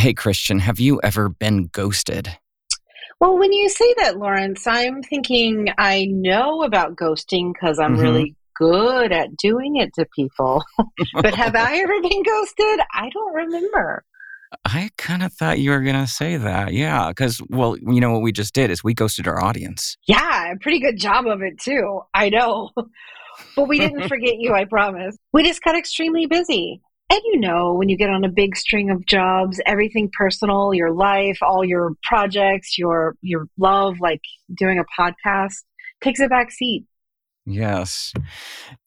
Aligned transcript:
Hey, 0.00 0.14
Christian, 0.14 0.60
have 0.60 0.80
you 0.80 0.98
ever 1.02 1.28
been 1.28 1.66
ghosted? 1.66 2.26
Well, 3.20 3.36
when 3.38 3.52
you 3.52 3.68
say 3.68 3.94
that, 3.98 4.16
Lawrence, 4.16 4.66
I'm 4.66 5.02
thinking 5.02 5.68
I 5.76 6.06
know 6.06 6.62
about 6.62 6.96
ghosting 6.96 7.52
because 7.52 7.78
I'm 7.78 7.98
Mhm. 7.98 8.00
really 8.00 8.34
good 8.56 9.12
at 9.12 9.36
doing 9.36 9.76
it 9.76 9.92
to 9.96 10.06
people. 10.16 10.64
but 11.12 11.34
have 11.34 11.54
I 11.54 11.76
ever 11.80 12.00
been 12.00 12.22
ghosted? 12.22 12.80
I 12.94 13.10
don't 13.12 13.34
remember. 13.34 14.02
I 14.64 14.88
kind 14.96 15.22
of 15.22 15.34
thought 15.34 15.58
you 15.58 15.68
were 15.68 15.82
going 15.82 16.00
to 16.02 16.06
say 16.06 16.38
that. 16.38 16.72
Yeah. 16.72 17.08
Because, 17.10 17.42
well, 17.50 17.76
you 17.76 18.00
know 18.00 18.10
what 18.10 18.22
we 18.22 18.32
just 18.32 18.54
did 18.54 18.70
is 18.70 18.82
we 18.82 18.94
ghosted 18.94 19.28
our 19.28 19.44
audience. 19.44 19.98
Yeah, 20.06 20.50
a 20.50 20.56
pretty 20.56 20.80
good 20.80 20.96
job 20.98 21.26
of 21.26 21.42
it 21.42 21.58
too. 21.60 22.00
I 22.14 22.30
know. 22.30 22.70
but 23.54 23.68
we 23.68 23.78
didn't 23.78 24.04
forget 24.08 24.36
you, 24.38 24.54
I 24.54 24.64
promise. 24.64 25.14
We 25.34 25.42
just 25.42 25.62
got 25.62 25.76
extremely 25.76 26.24
busy. 26.24 26.80
And 27.10 27.20
you 27.24 27.40
know, 27.40 27.74
when 27.74 27.88
you 27.88 27.96
get 27.96 28.08
on 28.08 28.24
a 28.24 28.28
big 28.28 28.56
string 28.56 28.88
of 28.90 29.04
jobs, 29.04 29.60
everything 29.66 30.10
personal, 30.16 30.72
your 30.72 30.92
life, 30.92 31.38
all 31.42 31.64
your 31.64 31.94
projects, 32.04 32.78
your 32.78 33.16
your 33.20 33.48
love, 33.58 33.96
like 34.00 34.20
doing 34.56 34.78
a 34.78 34.84
podcast, 35.00 35.54
takes 36.00 36.20
a 36.20 36.28
back 36.28 36.52
seat. 36.52 36.86
Yes. 37.46 38.12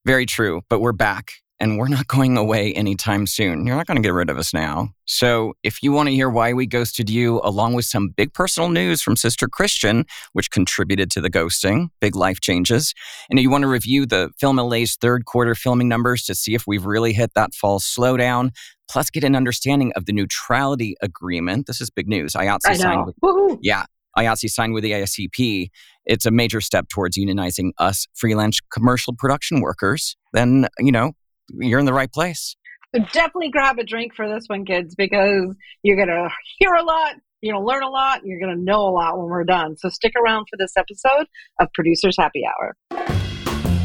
Very 0.05 0.25
true. 0.25 0.61
But 0.69 0.79
we're 0.79 0.93
back 0.93 1.33
and 1.59 1.77
we're 1.77 1.87
not 1.87 2.07
going 2.07 2.37
away 2.37 2.73
anytime 2.73 3.25
soon. 3.27 3.65
You're 3.65 3.75
not 3.75 3.87
going 3.87 3.95
to 3.95 4.01
get 4.01 4.13
rid 4.13 4.29
of 4.29 4.37
us 4.37 4.53
now. 4.53 4.89
So 5.05 5.53
if 5.63 5.81
you 5.83 5.91
want 5.91 6.07
to 6.07 6.13
hear 6.13 6.29
why 6.29 6.53
we 6.53 6.65
ghosted 6.65 7.09
you, 7.09 7.39
along 7.43 7.73
with 7.73 7.85
some 7.85 8.09
big 8.09 8.33
personal 8.33 8.69
news 8.69 9.01
from 9.01 9.15
Sister 9.15 9.47
Christian, 9.47 10.05
which 10.33 10.51
contributed 10.51 11.11
to 11.11 11.21
the 11.21 11.29
ghosting, 11.29 11.89
big 12.01 12.15
life 12.15 12.41
changes, 12.41 12.93
and 13.29 13.39
you 13.39 13.49
want 13.49 13.61
to 13.63 13.67
review 13.67 14.05
the 14.05 14.29
Film 14.39 14.57
LA's 14.57 14.95
third 14.95 15.25
quarter 15.25 15.55
filming 15.55 15.87
numbers 15.87 16.23
to 16.25 16.35
see 16.35 16.55
if 16.55 16.65
we've 16.67 16.85
really 16.85 17.13
hit 17.13 17.31
that 17.35 17.53
fall 17.53 17.79
slowdown, 17.79 18.49
plus 18.89 19.09
get 19.09 19.23
an 19.23 19.35
understanding 19.35 19.93
of 19.95 20.05
the 20.05 20.13
neutrality 20.13 20.95
agreement. 21.01 21.67
This 21.67 21.81
is 21.81 21.89
big 21.89 22.07
news. 22.07 22.33
IATSE 22.33 22.59
I 22.65 22.73
signed 22.75 23.05
with 23.05 23.15
Woohoo. 23.23 23.59
yeah, 23.61 23.85
IATSE 24.17 24.49
signed 24.49 24.73
with 24.73 24.83
the 24.83 24.91
AICP. 24.91 25.69
It's 26.05 26.25
a 26.25 26.31
major 26.31 26.61
step 26.61 26.89
towards 26.89 27.17
unionizing 27.17 27.71
us 27.77 28.07
freelance 28.13 28.59
commercial 28.71 29.13
production 29.13 29.61
workers. 29.61 30.17
Then, 30.33 30.67
you 30.79 30.91
know, 30.91 31.13
you're 31.49 31.79
in 31.79 31.85
the 31.85 31.93
right 31.93 32.11
place. 32.11 32.55
So 32.95 33.01
definitely 33.11 33.49
grab 33.49 33.79
a 33.79 33.83
drink 33.83 34.13
for 34.13 34.27
this 34.27 34.45
one, 34.47 34.65
kids, 34.65 34.95
because 34.95 35.55
you're 35.81 35.95
going 35.95 36.09
to 36.09 36.29
hear 36.59 36.73
a 36.73 36.83
lot, 36.83 37.15
you're 37.41 37.55
going 37.55 37.65
to 37.65 37.67
learn 37.67 37.83
a 37.83 37.89
lot, 37.89 38.21
you're 38.23 38.39
going 38.39 38.55
to 38.55 38.63
know 38.63 38.81
a 38.81 38.91
lot 38.91 39.17
when 39.17 39.27
we're 39.27 39.43
done. 39.43 39.75
So 39.77 39.89
stick 39.89 40.13
around 40.15 40.45
for 40.49 40.57
this 40.57 40.77
episode 40.77 41.25
of 41.59 41.69
Producers 41.73 42.15
Happy 42.17 42.43
Hour. 42.45 43.22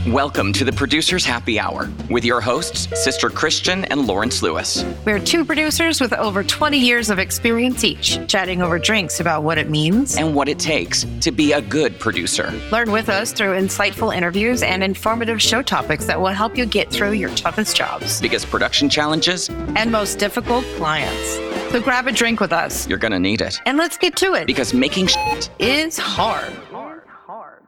Welcome 0.06 0.54
to 0.54 0.64
the 0.64 0.72
Producers 0.72 1.24
Happy 1.26 1.58
Hour 1.58 1.90
with 2.08 2.24
your 2.24 2.40
hosts, 2.40 2.88
Sister 3.02 3.28
Christian 3.28 3.84
and 3.86 4.06
Lawrence 4.06 4.42
Lewis. 4.42 4.84
We're 5.04 5.18
two 5.18 5.44
producers 5.44 6.00
with 6.00 6.14
over 6.14 6.42
20 6.42 6.78
years 6.78 7.10
of 7.10 7.18
experience 7.18 7.84
each, 7.84 8.18
chatting 8.26 8.62
over 8.62 8.78
drinks 8.78 9.20
about 9.20 9.42
what 9.42 9.58
it 9.58 9.68
means. 9.68 10.16
And 10.16 10.34
what 10.34 10.48
it 10.48 10.58
takes 10.58 11.04
to 11.20 11.30
be 11.30 11.52
a 11.52 11.60
good 11.60 11.98
producer. 11.98 12.50
Learn 12.70 12.90
with 12.90 13.10
us 13.10 13.32
through 13.32 13.58
insightful 13.58 14.16
interviews 14.16 14.62
and 14.62 14.82
informative 14.82 15.42
show 15.42 15.62
topics 15.62 16.06
that 16.06 16.18
will 16.18 16.28
help 16.28 16.56
you 16.56 16.64
get 16.64 16.90
through 16.90 17.12
your 17.12 17.34
toughest 17.34 17.76
jobs 17.76 18.20
Biggest 18.20 18.46
production 18.46 18.88
challenges, 18.88 19.50
and 19.50 19.92
most 19.92 20.18
difficult 20.18 20.64
clients. 20.76 21.34
So 21.72 21.82
grab 21.82 22.06
a 22.06 22.12
drink 22.12 22.40
with 22.40 22.52
us 22.52 22.88
you're 22.88 22.98
going 22.98 23.12
to 23.12 23.20
need 23.20 23.40
it. 23.42 23.60
and 23.66 23.76
let's 23.76 23.98
get 23.98 24.16
to 24.16 24.34
it. 24.34 24.46
Because 24.46 24.72
making 24.72 25.08
shit 25.08 25.50
is 25.58 25.98
hard. 25.98 26.52
hard 26.70 27.02
hard 27.26 27.62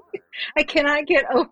I 0.56 0.62
cannot 0.62 1.06
get 1.06 1.24
over 1.34 1.48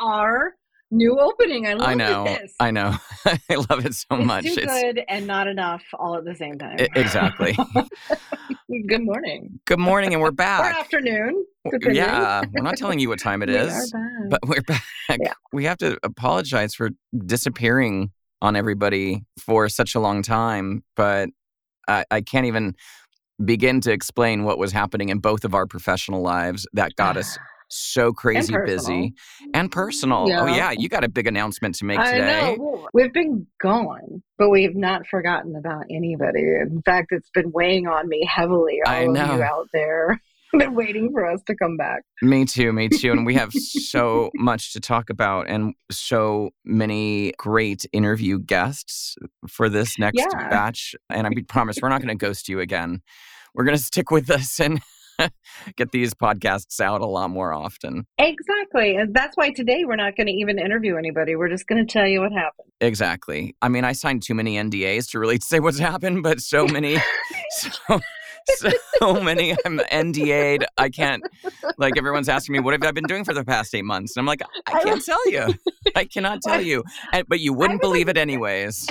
our 0.00 0.54
new 0.90 1.18
opening. 1.18 1.66
I 1.66 1.74
love 1.74 1.88
I 1.88 1.94
know. 1.94 2.24
this. 2.24 2.54
I 2.60 2.70
know. 2.70 2.96
I 3.24 3.38
love 3.70 3.84
it 3.86 3.94
so 3.94 4.06
it's 4.16 4.26
much. 4.26 4.44
too 4.44 4.56
good 4.66 5.02
and 5.08 5.26
not 5.26 5.46
enough 5.46 5.82
all 5.94 6.16
at 6.16 6.24
the 6.24 6.34
same 6.34 6.58
time. 6.58 6.78
E- 6.80 6.88
exactly. 6.94 7.56
good 8.88 9.02
morning. 9.02 9.60
good 9.66 9.78
morning, 9.78 10.12
and 10.12 10.22
we're 10.22 10.28
Or 10.32 10.32
back. 10.32 10.76
afternoon. 10.78 11.44
depending. 11.64 11.96
Yeah, 11.96 12.42
we're 12.52 12.62
not 12.62 12.76
telling 12.76 12.98
you 12.98 13.08
what 13.08 13.18
time 13.18 13.42
it 13.42 13.48
We 13.48 13.56
is. 13.56 13.94
are 13.94 13.98
back. 13.98 14.30
But 14.30 14.40
we're 14.48 14.62
back. 14.62 14.82
Yeah. 15.20 15.32
We 15.52 15.64
have 15.64 15.78
to 15.78 15.98
apologize 16.02 16.74
for 16.74 16.90
disappearing 17.26 18.10
on 18.42 18.56
everybody 18.56 19.22
for 19.38 19.68
such 19.68 19.94
a 19.94 20.00
long 20.00 20.22
time. 20.22 20.82
But 20.96 21.30
I, 21.88 22.04
I 22.10 22.20
can't 22.20 22.46
even 22.46 22.74
begin 23.42 23.80
to 23.80 23.92
explain 23.92 24.44
what 24.44 24.58
was 24.58 24.72
happening 24.72 25.08
in 25.08 25.18
both 25.18 25.44
of 25.44 25.54
our 25.54 25.66
professional 25.66 26.20
lives 26.22 26.66
that 26.74 26.94
got 26.96 27.16
us 27.16 27.38
so 27.72 28.12
crazy 28.12 28.52
personal. 28.52 28.66
busy 29.00 29.14
and 29.54 29.70
personal. 29.72 30.24
Oh, 30.24 30.26
Yeah. 30.46 30.54
yeah. 30.56 30.70
You 30.72 30.88
got 30.88 31.04
a 31.04 31.08
big 31.08 31.26
announcement 31.26 31.74
to 31.76 31.84
make 31.84 31.98
I 31.98 32.12
today. 32.12 32.56
know. 32.56 32.88
We've 32.92 33.12
been 33.12 33.46
gone, 33.60 34.22
but 34.38 34.50
we 34.50 34.64
have 34.64 34.74
not 34.74 35.06
forgotten 35.06 35.56
about 35.56 35.84
anybody. 35.90 36.42
In 36.42 36.82
fact, 36.84 37.08
it's 37.10 37.30
been 37.34 37.50
weighing 37.52 37.86
on 37.86 38.08
me 38.08 38.24
heavily. 38.30 38.80
All 38.86 38.92
I 38.92 38.98
of 39.00 39.10
know. 39.12 39.36
you 39.36 39.42
out 39.42 39.68
there 39.72 40.20
been 40.58 40.74
waiting 40.74 41.10
for 41.12 41.24
us 41.26 41.40
to 41.46 41.54
come 41.56 41.78
back. 41.78 42.02
Me 42.20 42.44
too, 42.44 42.74
me 42.74 42.86
too. 42.90 43.10
And 43.12 43.24
we 43.24 43.32
have 43.34 43.52
so 43.54 44.30
much 44.34 44.74
to 44.74 44.80
talk 44.80 45.08
about 45.08 45.48
and 45.48 45.72
so 45.90 46.50
many 46.66 47.32
great 47.38 47.86
interview 47.92 48.38
guests 48.38 49.16
for 49.48 49.70
this 49.70 49.98
next 49.98 50.18
Yeah. 50.18 50.50
batch. 50.50 50.94
And 51.08 51.26
I 51.26 51.30
promise 51.48 51.78
we're 51.80 51.88
not 51.88 52.02
going 52.02 52.16
to 52.16 52.22
ghost 52.22 52.50
you 52.50 52.60
again. 52.60 53.00
We're 53.54 53.64
going 53.64 53.76
to 53.78 53.82
stick 53.82 54.10
with 54.10 54.30
us 54.30 54.60
and 54.60 54.82
get 55.76 55.92
these 55.92 56.14
podcasts 56.14 56.80
out 56.80 57.00
a 57.00 57.06
lot 57.06 57.30
more 57.30 57.52
often. 57.52 58.06
Exactly. 58.18 58.96
And 58.96 59.14
that's 59.14 59.36
why 59.36 59.50
today 59.50 59.84
we're 59.84 59.96
not 59.96 60.16
going 60.16 60.26
to 60.26 60.32
even 60.32 60.58
interview 60.58 60.96
anybody. 60.96 61.36
We're 61.36 61.48
just 61.48 61.66
going 61.66 61.84
to 61.84 61.90
tell 61.90 62.06
you 62.06 62.20
what 62.20 62.32
happened. 62.32 62.68
Exactly. 62.80 63.54
I 63.62 63.68
mean, 63.68 63.84
I 63.84 63.92
signed 63.92 64.22
too 64.22 64.34
many 64.34 64.56
NDAs 64.56 65.10
to 65.10 65.18
really 65.18 65.38
say 65.42 65.60
what's 65.60 65.78
happened, 65.78 66.22
but 66.22 66.40
so 66.40 66.66
many, 66.66 66.96
so, 67.50 68.70
so 68.98 69.20
many. 69.20 69.52
I'm 69.64 69.78
NDA'd. 69.78 70.64
I 70.78 70.88
can't, 70.88 71.22
like, 71.78 71.96
everyone's 71.96 72.28
asking 72.28 72.54
me, 72.54 72.60
what 72.60 72.72
have 72.72 72.82
I 72.82 72.90
been 72.90 73.04
doing 73.04 73.24
for 73.24 73.34
the 73.34 73.44
past 73.44 73.74
eight 73.74 73.84
months? 73.84 74.16
And 74.16 74.22
I'm 74.22 74.26
like, 74.26 74.42
I 74.66 74.82
can't 74.82 75.04
tell 75.04 75.30
you. 75.30 75.54
I 75.94 76.04
cannot 76.04 76.40
tell 76.42 76.60
you. 76.60 76.84
And, 77.12 77.26
but 77.28 77.40
you 77.40 77.52
wouldn't 77.52 77.80
believe 77.80 78.08
it 78.08 78.16
anyways. 78.16 78.88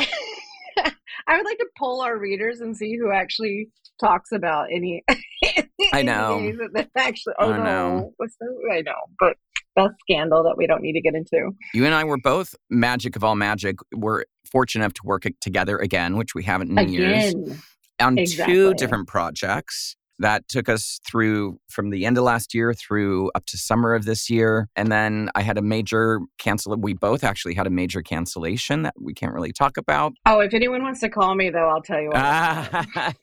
I 1.28 1.38
would 1.38 1.46
like 1.46 1.58
to 1.58 1.68
poll 1.78 2.02
our 2.02 2.18
readers 2.18 2.62
and 2.62 2.76
see 2.76 2.98
who 2.98 3.12
actually 3.12 3.70
talks 4.00 4.32
about 4.32 4.68
any. 4.72 5.04
I 5.94 6.02
know. 6.02 6.40
that 6.74 6.90
actually, 6.96 7.34
oh 7.40 7.52
I 7.52 7.58
no, 7.58 7.64
know. 7.64 8.14
what's 8.18 8.36
the, 8.40 8.48
I 8.74 8.82
know, 8.82 8.94
but 9.20 9.36
that's 9.76 9.94
scandal 10.02 10.44
that 10.44 10.58
we 10.58 10.68
don't 10.68 10.82
need 10.82 10.94
to 10.94 11.02
get 11.02 11.16
into. 11.16 11.52
You 11.74 11.86
and 11.86 11.94
I 11.94 12.04
were 12.04 12.18
both 12.18 12.56
magic 12.70 13.16
of 13.16 13.24
all 13.24 13.36
magic. 13.36 13.78
We're 13.96 14.26
fortunate 14.52 14.84
enough 14.84 14.94
to 14.94 15.02
work 15.06 15.24
together 15.40 15.78
again, 15.78 16.18
which 16.18 16.36
we 16.36 16.44
haven't 16.44 16.78
in 16.78 16.90
years. 16.90 17.34
Again, 17.34 17.62
on 18.00 18.18
two 18.26 18.74
different 18.74 19.08
projects 19.08 19.96
that 20.22 20.48
took 20.48 20.70
us 20.70 21.00
through 21.06 21.60
from 21.70 21.90
the 21.90 22.06
end 22.06 22.18
of 22.18 22.24
last 22.24 22.54
year 22.54 22.74
through 22.74 23.32
up 23.36 23.46
to 23.46 23.58
summer 23.58 23.94
of 23.94 24.06
this 24.06 24.30
year 24.30 24.70
and 24.76 24.92
then 24.92 25.30
i 25.36 25.42
had 25.42 25.58
a 25.58 25.62
major 25.62 26.20
cancel 26.38 26.76
we 26.78 26.94
both 26.94 27.24
actually 27.24 27.54
had 27.54 27.68
a 27.68 27.70
major 27.70 28.02
cancellation 28.02 28.84
that 28.84 28.94
we 29.00 29.14
can't 29.14 29.34
really 29.34 29.52
talk 29.52 29.78
about. 29.78 30.14
Oh, 30.26 30.40
if 30.40 30.54
anyone 30.54 30.84
wants 30.84 31.00
to 31.02 31.10
call 31.10 31.36
me 31.36 31.50
though, 31.50 31.70
I'll 31.70 31.82
tell 31.82 32.02
you. 32.02 32.08
What 32.08 32.18
Ah, 32.18 32.86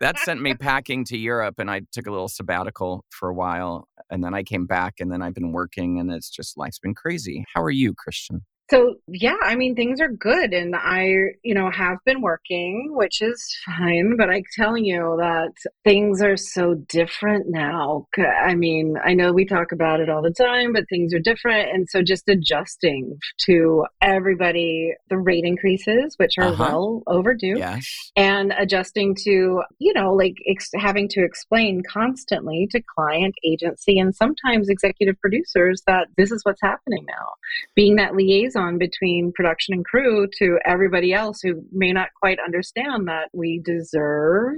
that 0.00 0.18
sent 0.20 0.40
me 0.40 0.54
packing 0.54 1.04
to 1.06 1.16
europe 1.16 1.56
and 1.58 1.70
i 1.70 1.82
took 1.92 2.06
a 2.06 2.10
little 2.10 2.28
sabbatical 2.28 3.04
for 3.10 3.28
a 3.28 3.34
while 3.34 3.88
and 4.10 4.22
then 4.22 4.34
i 4.34 4.42
came 4.42 4.66
back 4.66 4.94
and 5.00 5.10
then 5.10 5.22
i've 5.22 5.34
been 5.34 5.52
working 5.52 5.98
and 5.98 6.10
it's 6.10 6.30
just 6.30 6.56
life's 6.56 6.78
been 6.78 6.94
crazy. 6.94 7.44
How 7.54 7.62
are 7.62 7.70
you 7.70 7.94
christian 7.94 8.42
So 8.72 8.94
yeah, 9.06 9.36
I 9.42 9.54
mean 9.54 9.74
things 9.74 10.00
are 10.00 10.08
good, 10.08 10.54
and 10.54 10.74
I, 10.74 11.02
you 11.42 11.54
know, 11.54 11.70
have 11.70 11.98
been 12.06 12.22
working, 12.22 12.88
which 12.94 13.20
is 13.20 13.38
fine. 13.66 14.16
But 14.16 14.30
I'm 14.30 14.44
telling 14.58 14.86
you 14.86 15.16
that 15.18 15.52
things 15.84 16.22
are 16.22 16.38
so 16.38 16.74
different 16.88 17.44
now. 17.50 18.06
I 18.18 18.54
mean, 18.54 18.94
I 19.04 19.12
know 19.12 19.30
we 19.32 19.44
talk 19.44 19.72
about 19.72 20.00
it 20.00 20.08
all 20.08 20.22
the 20.22 20.32
time, 20.32 20.72
but 20.72 20.84
things 20.88 21.12
are 21.12 21.18
different, 21.18 21.68
and 21.74 21.86
so 21.90 22.00
just 22.02 22.26
adjusting 22.30 23.18
to 23.46 23.84
everybody, 24.00 24.94
the 25.10 25.18
rate 25.18 25.44
increases, 25.44 26.14
which 26.16 26.38
are 26.38 26.52
Uh-huh. 26.52 26.64
well 26.64 27.02
overdue, 27.06 27.58
yes 27.58 27.86
and 28.16 28.52
adjusting 28.58 29.14
to, 29.24 29.62
you 29.78 29.92
know, 29.94 30.12
like 30.14 30.36
ex- 30.48 30.70
having 30.88 31.08
to 31.08 31.20
explain 31.24 31.82
constantly 31.98 32.68
to 32.70 32.80
client, 32.96 33.34
agency, 33.52 33.98
and 33.98 34.14
sometimes 34.14 34.68
executive 34.68 35.18
producers 35.20 35.82
that 35.86 36.04
this 36.16 36.30
is 36.30 36.40
what's 36.44 36.60
happening 36.62 37.04
now. 37.06 37.26
Being 37.74 37.96
that 37.96 38.14
liaison 38.14 38.61
between 38.78 39.32
production 39.34 39.74
and 39.74 39.84
crew 39.84 40.26
to 40.38 40.58
everybody 40.64 41.12
else 41.12 41.40
who 41.42 41.62
may 41.72 41.92
not 41.92 42.08
quite 42.20 42.38
understand 42.44 43.08
that 43.08 43.28
we 43.32 43.60
deserve 43.64 44.54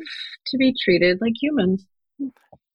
to 0.47 0.57
be 0.59 0.75
treated 0.85 1.19
like 1.21 1.33
humans. 1.41 1.87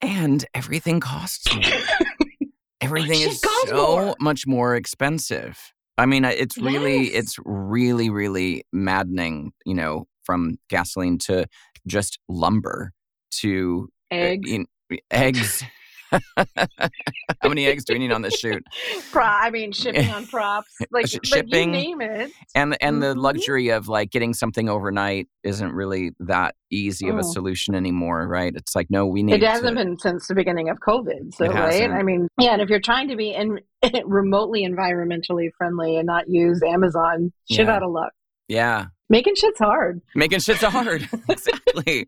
and 0.02 0.46
everything 0.54 1.00
costs 1.00 1.54
more. 1.54 1.64
everything 2.82 3.22
is 3.22 3.42
so 3.68 3.76
more. 4.06 4.16
much 4.20 4.46
more 4.48 4.76
expensive. 4.76 5.58
I 5.98 6.06
mean, 6.06 6.24
it's 6.26 6.58
really, 6.58 7.06
Yes. 7.08 7.12
it's 7.24 7.36
really, 7.46 8.10
really 8.10 8.64
maddening. 8.72 9.52
You 9.66 9.76
know, 9.76 10.06
from 10.24 10.58
gasoline 10.70 11.18
to 11.20 11.46
just 11.88 12.20
lumber 12.30 12.92
to 13.42 13.90
uh, 14.12 14.16
Eggs. 14.16 14.50
you 14.52 14.60
know, 14.60 14.98
eggs. 15.12 15.64
How 17.42 17.50
many 17.50 17.66
eggs 17.68 17.86
do 17.86 17.94
we 17.94 18.00
need 18.00 18.12
on 18.12 18.22
this 18.22 18.36
shoot? 18.40 18.64
Pro- 19.12 19.24
I 19.24 19.50
mean, 19.50 19.72
shipping 19.72 20.10
on 20.10 20.26
props, 20.28 20.74
like, 20.92 21.08
Sh- 21.08 21.16
like 21.16 21.26
shipping. 21.26 21.74
you 21.74 21.82
name 21.82 22.02
it. 22.02 22.32
And 22.56 22.76
and 22.82 23.02
the 23.02 23.14
Mhm. 23.14 23.22
luxury 23.22 23.70
of 23.70 23.88
like 23.88 24.12
getting 24.12 24.34
something 24.34 24.70
overnight 24.70 25.28
isn't 25.44 25.72
really 25.74 26.12
that 26.20 26.56
easy 26.72 27.08
of 27.10 27.16
a 27.18 27.22
Mm. 27.22 27.34
solution 27.34 27.76
anymore, 27.76 28.28
right? 28.28 28.54
It's 28.56 28.76
like 28.76 28.88
no, 28.90 29.06
we 29.08 29.24
need 29.24 29.36
It 29.36 29.44
hasn't 29.44 29.78
to, 29.78 29.84
been 29.86 29.98
since 29.98 30.28
the 30.28 30.36
beginning 30.36 30.70
of 30.70 30.80
COVID, 30.80 31.34
so 31.34 31.48
right. 31.52 31.90
I 31.90 32.04
mean, 32.04 32.28
yeah, 32.40 32.52
and 32.54 32.62
if 32.62 32.70
you're 32.70 32.80
trying 32.82 33.08
to 33.10 33.16
be 33.16 33.34
in, 33.34 33.60
remotely 34.06 34.66
environmentally 34.68 35.50
friendly 35.58 35.98
and 35.98 36.06
not 36.06 36.28
use 36.30 36.62
Amazon, 36.66 37.32
shit 37.50 37.66
Yeah. 37.68 37.76
out 37.76 37.84
of 37.84 37.92
luck. 37.92 38.12
yeah, 38.48 38.86
Making 39.12 39.34
shit's 39.36 39.58
hard. 39.58 40.02
making 40.14 40.40
shit's 40.40 40.62
hard. 40.62 41.10
exactly. 41.30 42.06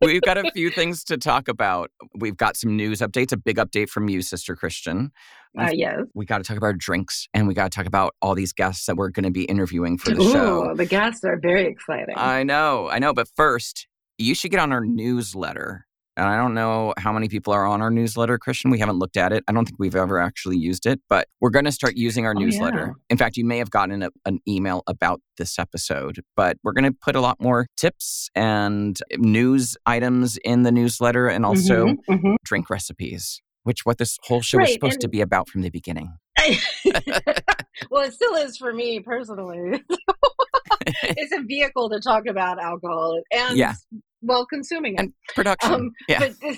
We've 0.00 0.22
got 0.22 0.38
a 0.38 0.50
few 0.52 0.70
things 0.70 1.04
to 1.04 1.16
talk 1.16 1.46
about. 1.46 1.90
We've 2.16 2.36
got 2.36 2.56
some 2.56 2.76
news 2.76 2.98
updates, 2.98 3.32
a 3.32 3.36
big 3.36 3.56
update 3.56 3.88
from 3.88 4.08
you, 4.08 4.22
Sister 4.22 4.56
Christian. 4.56 5.12
Uh, 5.56 5.70
yes. 5.72 6.00
We 6.14 6.26
got 6.26 6.38
to 6.38 6.44
talk 6.44 6.56
about 6.56 6.78
drinks, 6.78 7.28
and 7.32 7.46
we 7.46 7.54
got 7.54 7.70
to 7.70 7.76
talk 7.76 7.86
about 7.86 8.14
all 8.20 8.34
these 8.34 8.52
guests 8.52 8.86
that 8.86 8.96
we're 8.96 9.10
going 9.10 9.24
to 9.24 9.30
be 9.30 9.44
interviewing 9.44 9.98
for 9.98 10.10
the 10.10 10.20
Ooh, 10.20 10.32
show. 10.32 10.74
the 10.74 10.86
guests 10.86 11.22
are 11.24 11.38
very 11.38 11.66
exciting. 11.66 12.14
I 12.16 12.42
know, 12.42 12.88
I 12.88 12.98
know. 12.98 13.12
But 13.12 13.28
first, 13.36 13.86
you 14.18 14.34
should 14.34 14.50
get 14.50 14.60
on 14.60 14.72
our 14.72 14.84
newsletter. 14.84 15.86
And 16.16 16.26
I 16.26 16.36
don't 16.36 16.52
know 16.52 16.92
how 16.98 17.10
many 17.12 17.28
people 17.28 17.54
are 17.54 17.64
on 17.66 17.80
our 17.80 17.90
newsletter, 17.90 18.38
Christian. 18.38 18.70
We 18.70 18.78
haven't 18.78 18.98
looked 18.98 19.16
at 19.16 19.32
it. 19.32 19.44
I 19.48 19.52
don't 19.52 19.64
think 19.64 19.78
we've 19.78 19.96
ever 19.96 20.18
actually 20.20 20.58
used 20.58 20.84
it, 20.84 21.00
but 21.08 21.26
we're 21.40 21.48
going 21.50 21.64
to 21.64 21.72
start 21.72 21.96
using 21.96 22.26
our 22.26 22.34
Oh, 22.36 22.40
newsletter. 22.40 22.86
yeah. 22.88 22.92
In 23.08 23.16
fact, 23.16 23.38
you 23.38 23.46
may 23.46 23.56
have 23.56 23.70
gotten 23.70 24.02
a, 24.02 24.10
an 24.26 24.38
email 24.46 24.82
about 24.86 25.22
this 25.38 25.58
episode, 25.58 26.20
but 26.36 26.58
we're 26.62 26.72
going 26.74 26.84
to 26.84 26.92
put 26.92 27.16
a 27.16 27.20
lot 27.22 27.40
more 27.40 27.66
tips 27.78 28.28
and 28.34 28.98
news 29.16 29.74
items 29.86 30.36
in 30.44 30.64
the 30.64 30.70
newsletter 30.72 31.28
and 31.28 31.46
also 31.46 31.86
Mhm, 31.86 31.96
mhm. 32.10 32.36
drink 32.44 32.68
recipes, 32.68 33.40
which 33.62 33.86
what 33.86 33.96
this 33.96 34.18
whole 34.24 34.42
show 34.42 34.58
is 34.58 34.66
Right, 34.66 34.72
supposed 34.74 35.00
to 35.00 35.08
be 35.08 35.22
about 35.22 35.48
from 35.48 35.62
the 35.62 35.70
beginning. 35.70 36.12
well, 37.90 38.02
it 38.06 38.12
still 38.12 38.34
is 38.34 38.58
for 38.58 38.74
me 38.74 39.00
personally. 39.00 39.82
it's 41.04 41.32
a 41.32 41.40
vehicle 41.42 41.88
to 41.88 42.00
talk 42.00 42.26
about 42.26 42.58
alcohol 42.58 43.20
and 43.32 43.56
Yeah. 43.56 43.74
Well 44.22 44.46
consuming 44.46 44.94
it. 44.94 45.00
And 45.00 45.12
production. 45.34 45.72
Um, 45.72 45.90
yeah. 46.08 46.30
But 46.40 46.56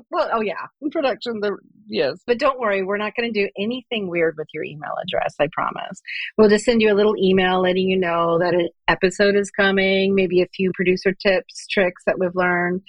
well, 0.10 0.28
oh 0.32 0.40
yeah, 0.40 0.66
production. 0.90 1.40
The 1.40 1.56
yes, 1.88 2.18
but 2.26 2.38
don't 2.38 2.60
worry, 2.60 2.82
we're 2.82 2.98
not 2.98 3.12
going 3.18 3.32
to 3.32 3.40
do 3.40 3.48
anything 3.58 4.08
weird 4.08 4.34
with 4.38 4.48
your 4.52 4.64
email 4.64 4.92
address. 5.02 5.34
I 5.40 5.48
promise. 5.52 6.00
We'll 6.36 6.48
just 6.48 6.64
send 6.64 6.82
you 6.82 6.92
a 6.92 6.94
little 6.94 7.16
email 7.16 7.62
letting 7.62 7.88
you 7.88 7.98
know 7.98 8.38
that 8.38 8.54
an 8.54 8.68
episode 8.88 9.36
is 9.36 9.50
coming. 9.50 10.14
Maybe 10.14 10.42
a 10.42 10.46
few 10.54 10.70
producer 10.74 11.12
tips, 11.12 11.66
tricks 11.70 12.02
that 12.06 12.18
we've 12.18 12.34
learned, 12.34 12.82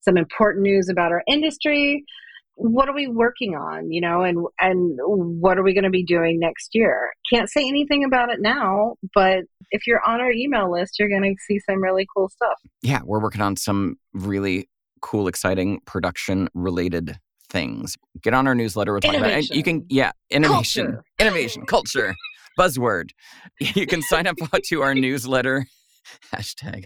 some 0.00 0.16
important 0.16 0.62
news 0.62 0.88
about 0.88 1.12
our 1.12 1.22
industry. 1.26 2.04
What 2.56 2.88
are 2.88 2.94
we 2.94 3.06
working 3.06 3.54
on? 3.54 3.90
You 3.92 4.00
know, 4.00 4.22
and 4.22 4.38
and 4.60 4.98
what 5.04 5.58
are 5.58 5.62
we 5.62 5.74
going 5.74 5.84
to 5.84 5.90
be 5.90 6.04
doing 6.04 6.38
next 6.40 6.70
year? 6.72 7.10
Can't 7.32 7.48
say 7.50 7.66
anything 7.68 8.04
about 8.04 8.30
it 8.30 8.38
now, 8.40 8.94
but 9.14 9.40
if 9.70 9.86
you're 9.86 10.00
on 10.06 10.20
our 10.20 10.30
email 10.30 10.70
list, 10.72 10.94
you're 10.98 11.08
going 11.08 11.22
to 11.22 11.34
see 11.46 11.58
some 11.68 11.82
really 11.82 12.06
cool 12.16 12.28
stuff. 12.28 12.58
yeah, 12.82 13.00
we're 13.04 13.20
working 13.20 13.42
on 13.42 13.56
some 13.56 13.96
really 14.12 14.68
cool, 15.02 15.28
exciting 15.28 15.80
production 15.86 16.48
related 16.54 17.18
things. 17.48 17.96
Get 18.22 18.34
on 18.34 18.46
our 18.46 18.54
newsletter. 18.54 18.92
We're 18.92 19.00
talking 19.00 19.20
about 19.20 19.32
and 19.32 19.48
you 19.50 19.62
can 19.62 19.84
yeah, 19.88 20.12
innovation, 20.30 20.86
Culture. 20.86 21.02
innovation, 21.18 21.66
culture, 21.74 22.14
buzzword. 22.58 23.10
You 23.60 23.86
can 23.86 24.02
sign 24.02 24.26
up 24.26 24.36
to 24.68 24.82
our 24.82 24.94
newsletter. 24.94 25.66
Hashtag 26.34 26.84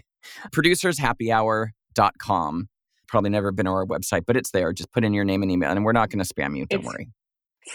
producershappyhour.com. 0.53 2.67
Probably 3.11 3.29
never 3.29 3.51
been 3.51 3.67
on 3.67 3.73
our 3.75 3.85
website, 3.85 4.21
but 4.25 4.35
it's 4.37 4.49
there. 4.51 4.73
Just 4.73 4.91
put 4.91 5.03
in 5.03 5.13
your 5.13 5.25
name 5.25 5.43
and 5.43 5.51
email, 5.51 5.69
and 5.69 5.83
we're 5.85 5.91
not 5.91 6.09
going 6.09 6.23
to 6.23 6.33
spam 6.33 6.57
you. 6.57 6.65
Don't 6.65 6.79
It's- 6.79 6.85
worry. 6.93 7.09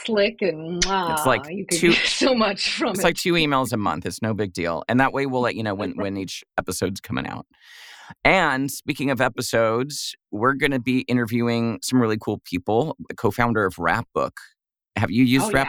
slick 0.04 0.42
and 0.42 0.82
mwah, 0.82 1.24
like 1.26 1.42
you 1.48 1.64
two- 1.70 1.92
so 2.04 2.34
much 2.34 2.72
from 2.76 2.90
It's 2.90 3.00
it. 3.00 3.04
like 3.04 3.16
two 3.16 3.34
emails 3.34 3.72
a 3.72 3.76
month. 3.76 4.04
It's 4.06 4.20
no 4.20 4.34
big 4.34 4.52
deal. 4.52 4.82
And 4.88 4.98
that 4.98 5.12
way 5.12 5.26
we'll 5.26 5.42
let 5.42 5.54
you 5.54 5.62
know 5.62 5.74
when, 5.74 5.92
when 5.92 6.16
each 6.16 6.42
episode's 6.58 7.00
coming 7.00 7.26
out. 7.26 7.46
And 8.24 8.70
speaking 8.70 9.10
of 9.10 9.20
episodes, 9.20 10.14
we're 10.32 10.54
going 10.54 10.72
to 10.72 10.80
be 10.80 11.00
interviewing 11.02 11.78
some 11.82 12.00
really 12.00 12.16
cool 12.20 12.40
people. 12.44 12.96
The 13.08 13.14
co 13.14 13.30
founder 13.30 13.64
of 13.64 13.78
Wrapbook. 13.78 14.38
Have 14.96 15.10
you 15.10 15.22
used 15.24 15.46
Oh, 15.46 15.50
yeah. 15.50 15.64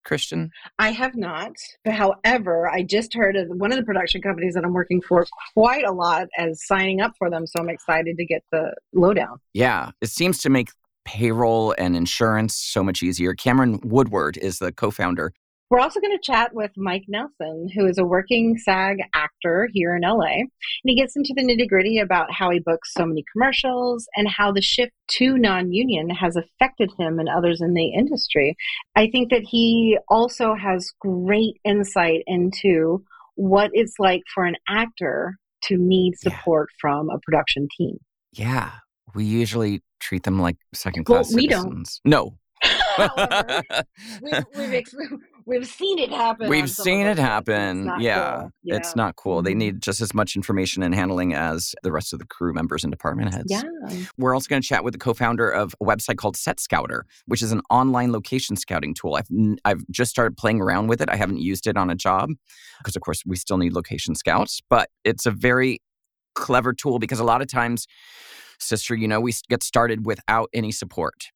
Wrapbook, 0.00 0.08
Christian? 0.08 0.50
I 0.78 0.90
have 0.90 1.16
not. 1.16 1.52
However, 1.86 2.68
I 2.68 2.82
just 2.82 3.14
heard 3.14 3.36
of 3.36 3.48
one 3.48 3.72
of 3.72 3.78
the 3.78 3.84
production 3.84 4.22
companies 4.22 4.54
that 4.54 4.64
I'm 4.64 4.72
working 4.72 5.00
for 5.00 5.26
quite 5.54 5.84
a 5.84 5.92
lot 5.92 6.28
as 6.38 6.64
signing 6.66 7.00
up 7.00 7.12
for 7.18 7.30
them. 7.30 7.46
So 7.46 7.60
I'm 7.60 7.68
excited 7.68 8.16
to 8.16 8.24
get 8.24 8.42
the 8.52 8.72
lowdown. 8.92 9.38
Yeah. 9.54 9.90
It 10.00 10.08
seems 10.08 10.38
to 10.42 10.50
make 10.50 10.70
payroll 11.04 11.74
and 11.78 11.96
insurance 11.96 12.56
so 12.56 12.82
much 12.82 13.02
easier. 13.02 13.34
Cameron 13.34 13.80
Woodward 13.84 14.36
is 14.36 14.58
the 14.58 14.72
co 14.72 14.90
founder. 14.90 15.32
We're 15.70 15.78
also 15.78 16.00
going 16.00 16.16
to 16.16 16.20
chat 16.20 16.52
with 16.52 16.72
Mike 16.76 17.04
Nelson, 17.06 17.68
who 17.72 17.86
is 17.86 17.96
a 17.96 18.04
working 18.04 18.58
SAG 18.58 18.96
actor 19.14 19.68
here 19.72 19.94
in 19.94 20.02
LA. 20.02 20.24
And 20.40 20.48
he 20.82 20.96
gets 20.96 21.14
into 21.16 21.32
the 21.34 21.44
nitty 21.44 21.68
gritty 21.68 22.00
about 22.00 22.32
how 22.32 22.50
he 22.50 22.58
books 22.58 22.92
so 22.92 23.06
many 23.06 23.22
commercials 23.32 24.08
and 24.16 24.28
how 24.28 24.50
the 24.50 24.60
shift 24.62 24.90
to 25.18 25.38
non 25.38 25.70
union 25.72 26.10
has 26.10 26.34
affected 26.34 26.90
him 26.98 27.20
and 27.20 27.28
others 27.28 27.60
in 27.60 27.74
the 27.74 27.86
industry. 27.94 28.56
I 28.96 29.08
think 29.10 29.30
that 29.30 29.42
he 29.42 29.96
also 30.08 30.54
has 30.54 30.90
great 31.00 31.54
insight 31.64 32.22
into 32.26 33.04
what 33.36 33.70
it's 33.72 33.94
like 34.00 34.22
for 34.34 34.44
an 34.44 34.56
actor 34.68 35.36
to 35.64 35.76
need 35.76 36.14
Yeah. 36.24 36.32
support 36.32 36.68
from 36.80 37.10
a 37.10 37.18
production 37.20 37.68
team. 37.78 37.96
Yeah. 38.32 38.70
We 39.14 39.24
usually 39.24 39.82
treat 40.00 40.24
them 40.24 40.40
like 40.40 40.56
second 40.74 41.06
Well, 41.08 41.18
class 41.22 41.32
we 41.32 41.46
don't. 41.46 41.62
citizens. 41.62 42.00
No. 42.04 42.38
However, 42.96 43.62
we've, 44.22 44.44
we've, 44.56 44.74
ex- 44.74 44.94
we've 45.46 45.66
seen 45.66 45.98
it 45.98 46.10
happen. 46.10 46.48
We've 46.48 46.70
seen 46.70 47.06
it. 47.06 47.12
It's 47.12 47.20
happen. 47.20 47.84
not 47.86 48.00
yeah. 48.00 48.40
cool. 48.40 48.50
It's 48.64 48.96
not 48.96 49.16
cool. 49.16 49.42
They 49.42 49.52
Mhm. 49.54 49.56
need 49.58 49.82
just 49.82 50.00
as 50.00 50.14
much 50.14 50.36
information 50.36 50.82
and 50.82 50.94
handling 50.94 51.34
as 51.34 51.74
the 51.82 51.92
rest 51.92 52.12
of 52.12 52.18
the 52.18 52.26
crew 52.26 52.52
members 52.52 52.84
and 52.84 52.90
department 52.90 53.34
heads. 53.34 53.46
Yeah. 53.48 53.62
We're 54.18 54.34
also 54.34 54.48
going 54.48 54.62
to 54.62 54.66
chat 54.68 54.84
with 54.84 54.94
the 54.94 54.98
co-founder 54.98 55.48
of 55.50 55.74
a 55.80 55.84
website 55.84 56.16
called 56.16 56.36
Set 56.36 56.60
Scouter, 56.60 57.06
which 57.26 57.42
is 57.42 57.52
an 57.52 57.62
online 57.70 58.12
location 58.12 58.56
scouting 58.56 58.94
tool. 58.94 59.14
I've 59.16 59.28
I've 59.64 59.84
just 59.90 60.10
started 60.10 60.36
playing 60.36 60.60
around 60.60 60.88
with 60.88 61.00
it. 61.00 61.08
I 61.10 61.16
haven't 61.16 61.40
used 61.40 61.66
it 61.66 61.76
on 61.76 61.90
a 61.90 61.94
job 61.94 62.30
because 62.78 62.96
of 62.96 63.02
course 63.02 63.22
we 63.26 63.36
still 63.36 63.58
need 63.58 63.72
location 63.72 64.14
scouts, 64.14 64.60
but 64.68 64.90
it's 65.04 65.26
a 65.26 65.30
very 65.30 65.80
clever 66.34 66.72
tool 66.72 66.98
because 66.98 67.18
a 67.20 67.24
lot 67.24 67.42
of 67.42 67.48
times 67.48 67.86
sister, 68.58 68.94
you 68.94 69.08
know, 69.08 69.20
we 69.20 69.32
get 69.48 69.62
started 69.62 70.04
without 70.06 70.48
any 70.52 70.70
support 70.70 71.28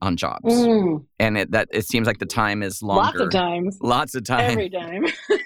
on 0.00 0.16
jobs. 0.16 0.44
Mm, 0.44 1.04
And 1.18 1.38
it 1.38 1.50
that 1.52 1.68
it 1.72 1.86
seems 1.86 2.06
like 2.06 2.18
the 2.18 2.26
time 2.26 2.62
is 2.62 2.82
longer. 2.82 3.02
lots 3.02 3.20
of 3.20 3.30
times. 3.30 3.78
Lots 3.80 4.14
of 4.14 4.24
times. 4.24 4.52
Every 4.52 4.70
time. 4.70 5.06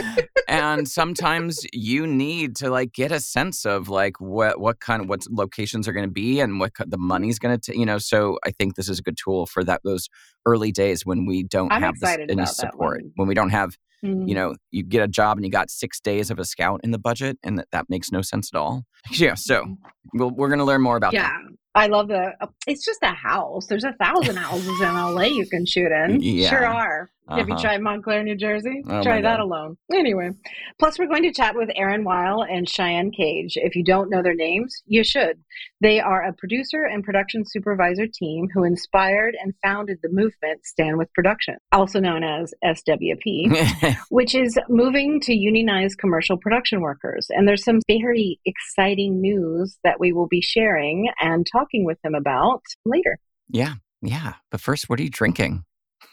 and 0.48 0.88
sometimes 0.88 1.60
you 1.72 2.06
need 2.06 2.56
to 2.56 2.70
like 2.70 2.92
get 2.92 3.12
a 3.12 3.20
sense 3.20 3.64
of 3.64 3.88
like 3.88 4.20
what 4.20 4.60
what 4.60 4.80
kind 4.80 5.02
of 5.02 5.08
what 5.08 5.20
locations 5.30 5.86
are 5.86 5.92
going 5.92 6.06
to 6.06 6.12
be 6.12 6.40
and 6.40 6.60
what 6.60 6.72
the 6.86 6.98
money's 6.98 7.38
going 7.38 7.58
to 7.58 7.78
you 7.78 7.84
know 7.84 7.98
so 7.98 8.38
i 8.44 8.50
think 8.50 8.74
this 8.74 8.88
is 8.88 8.98
a 8.98 9.02
good 9.02 9.16
tool 9.22 9.46
for 9.46 9.62
that 9.62 9.80
those 9.84 10.08
early 10.46 10.72
days 10.72 11.04
when 11.04 11.26
we 11.26 11.42
don't 11.42 11.72
I'm 11.72 11.82
have 11.82 11.98
this, 12.00 12.16
any 12.28 12.46
support 12.46 13.02
when 13.16 13.28
we 13.28 13.34
don't 13.34 13.50
have 13.50 13.76
Mm. 14.04 14.28
you 14.28 14.34
know 14.34 14.56
you 14.72 14.82
get 14.82 15.00
a 15.00 15.06
job 15.06 15.38
and 15.38 15.46
you 15.46 15.52
got 15.52 15.70
six 15.70 16.00
days 16.00 16.32
of 16.32 16.40
a 16.40 16.44
scout 16.44 16.80
in 16.82 16.90
the 16.90 16.98
budget 16.98 17.38
and 17.44 17.56
that, 17.60 17.68
that 17.70 17.84
makes 17.88 18.10
no 18.10 18.20
sense 18.20 18.50
at 18.52 18.58
all 18.58 18.82
yeah 19.12 19.34
so 19.34 19.76
we'll, 20.14 20.32
we're 20.32 20.48
going 20.48 20.58
to 20.58 20.64
learn 20.64 20.82
more 20.82 20.96
about 20.96 21.12
yeah. 21.12 21.28
that 21.28 21.56
I 21.74 21.86
love 21.86 22.08
the. 22.08 22.32
It's 22.66 22.84
just 22.84 22.98
a 23.02 23.14
house. 23.14 23.66
There's 23.66 23.84
a 23.84 23.94
thousand 23.94 24.36
houses 24.36 24.80
in 24.80 24.94
LA 24.94 25.22
you 25.22 25.46
can 25.46 25.64
shoot 25.66 25.90
in. 25.90 26.20
Yeah. 26.20 26.50
Sure 26.50 26.66
are. 26.66 27.10
Have 27.28 27.48
you 27.48 27.54
Uh-huh. 27.54 27.62
tried 27.62 27.80
Montclair, 27.80 28.24
New 28.24 28.34
Jersey? 28.36 28.82
Oh, 28.86 29.02
Try 29.02 29.22
that 29.22 29.38
God. 29.38 29.40
alone. 29.40 29.76
Anyway, 29.94 30.30
plus 30.78 30.98
we're 30.98 31.06
going 31.06 31.22
to 31.22 31.32
chat 31.32 31.54
with 31.54 31.70
Aaron 31.76 32.02
Weil 32.04 32.42
and 32.42 32.68
Cheyenne 32.68 33.10
Cage. 33.12 33.52
If 33.56 33.74
you 33.76 33.84
don't 33.84 34.10
know 34.10 34.22
their 34.22 34.34
names, 34.34 34.82
you 34.86 35.02
should. 35.04 35.38
They 35.80 35.98
are 36.00 36.22
a 36.24 36.32
producer 36.34 36.82
and 36.82 37.02
production 37.04 37.44
supervisor 37.46 38.06
team 38.12 38.48
who 38.52 38.64
inspired 38.64 39.34
and 39.40 39.54
founded 39.62 39.98
the 40.02 40.08
movement 40.10 40.66
Stand 40.66 40.98
with 40.98 41.12
Production, 41.14 41.56
also 41.70 42.00
known 42.00 42.22
as 42.24 42.52
SWP. 42.62 43.96
which 44.10 44.34
is 44.34 44.58
moving 44.68 45.20
to 45.20 45.32
unionize 45.32 45.94
commercial 45.94 46.36
production 46.36 46.80
workers. 46.80 47.28
And 47.30 47.46
there's 47.48 47.64
some 47.64 47.78
very 47.86 48.40
exciting 48.44 49.20
news 49.20 49.78
that 49.84 50.00
we 50.00 50.12
will 50.12 50.28
be 50.28 50.42
sharing 50.42 51.08
and 51.20 51.46
talking 51.50 51.61
with 51.72 52.00
them 52.02 52.14
about 52.14 52.62
later. 52.84 53.18
yeah 53.48 53.74
yeah 54.02 54.34
but 54.50 54.60
first 54.60 54.88
what 54.88 54.98
are 55.00 55.02
you 55.02 55.10
drinking 55.10 55.64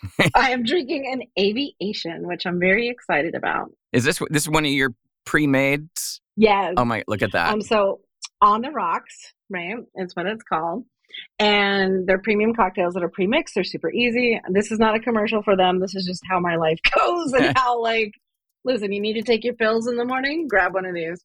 I 0.35 0.51
am 0.51 0.63
drinking 0.63 1.09
an 1.11 1.23
aviation, 1.37 2.25
which 2.27 2.45
I'm 2.45 2.59
very 2.59 2.87
excited 2.87 3.35
about. 3.35 3.71
is 3.91 4.03
this 4.05 4.21
this 4.29 4.47
one 4.47 4.63
of 4.65 4.71
your 4.71 4.93
pre-made 5.25 5.87
Yes. 6.37 6.75
oh 6.77 6.85
my 6.85 7.03
look 7.07 7.21
at 7.21 7.31
that 7.33 7.51
Um, 7.51 7.61
so 7.61 7.99
on 8.41 8.61
the 8.61 8.71
rocks, 8.71 9.33
right? 9.49 9.75
Is 9.95 10.15
what 10.15 10.25
it's 10.25 10.43
called. 10.43 10.85
And 11.39 12.07
they're 12.07 12.21
premium 12.21 12.53
cocktails 12.53 12.93
that 12.93 13.03
are 13.03 13.09
pre-mixed. 13.09 13.55
They're 13.55 13.63
super 13.63 13.91
easy. 13.91 14.39
This 14.49 14.71
is 14.71 14.79
not 14.79 14.95
a 14.95 14.99
commercial 14.99 15.41
for 15.41 15.57
them. 15.57 15.79
This 15.79 15.95
is 15.95 16.05
just 16.05 16.21
how 16.29 16.39
my 16.39 16.55
life 16.55 16.79
goes 16.97 17.33
and 17.33 17.51
how 17.57 17.81
like, 17.81 18.13
listen, 18.63 18.91
you 18.93 19.01
need 19.01 19.13
to 19.13 19.23
take 19.23 19.43
your 19.43 19.55
pills 19.55 19.87
in 19.87 19.97
the 19.97 20.05
morning. 20.05 20.47
Grab 20.47 20.73
one 20.73 20.85
of 20.85 20.93
these. 20.93 21.21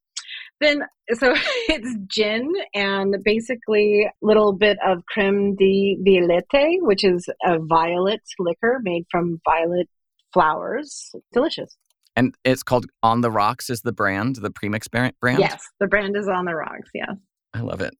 Then 0.61 0.82
so 1.12 1.34
it's 1.68 1.96
gin 2.06 2.52
and 2.75 3.16
basically 3.25 4.04
a 4.04 4.26
little 4.26 4.52
bit 4.52 4.78
of 4.84 5.04
creme 5.06 5.56
de 5.56 5.99
violette, 6.04 6.44
which 6.80 7.04
is 7.04 7.28
a 7.44 7.58
violet 7.58 8.23
liquor 8.38 8.80
made 8.82 9.04
from 9.11 9.40
violet 9.44 9.88
flowers. 10.32 11.12
Delicious. 11.32 11.76
And 12.16 12.34
it's 12.44 12.62
called 12.62 12.87
On 13.02 13.23
the 13.23 13.30
Rocks 13.30 13.70
is 13.70 13.80
the 13.80 13.92
brand, 13.92 14.37
the 14.37 14.50
premix 14.50 14.87
brand? 14.88 15.40
Yes, 15.40 15.62
the 15.80 15.88
brand 15.88 16.16
is 16.16 16.28
On 16.28 16.44
the 16.44 16.54
Rocks, 16.54 16.90
yes. 16.94 17.16
I 17.52 17.61
love 17.61 17.80
it. 17.80 17.94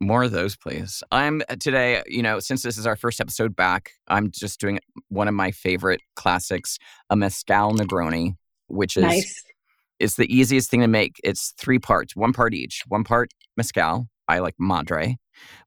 More 0.00 0.22
of 0.22 0.30
those, 0.30 0.56
please. 0.56 1.02
I'm 1.10 1.42
uh, 1.48 1.56
today, 1.56 2.02
you 2.06 2.22
know, 2.22 2.40
since 2.40 2.62
this 2.62 2.78
is 2.78 2.86
our 2.86 2.96
first 2.96 3.20
episode 3.20 3.54
back, 3.54 3.90
I'm 4.08 4.30
just 4.30 4.58
doing 4.58 4.78
one 5.08 5.28
of 5.28 5.34
my 5.34 5.50
favorite 5.50 6.00
classics, 6.16 6.78
a 7.10 7.16
mezcal 7.16 7.74
Negroni, 7.74 8.36
which 8.68 8.96
is 8.96 9.02
nice. 9.02 9.42
It's 10.00 10.16
the 10.16 10.26
easiest 10.34 10.70
thing 10.70 10.80
to 10.80 10.88
make. 10.88 11.20
It's 11.22 11.52
three 11.58 11.78
parts, 11.78 12.16
one 12.16 12.32
part 12.32 12.54
each. 12.54 12.82
One 12.88 13.04
part 13.04 13.30
mezcal, 13.56 14.08
I 14.26 14.40
like 14.40 14.54
Madre, 14.58 15.16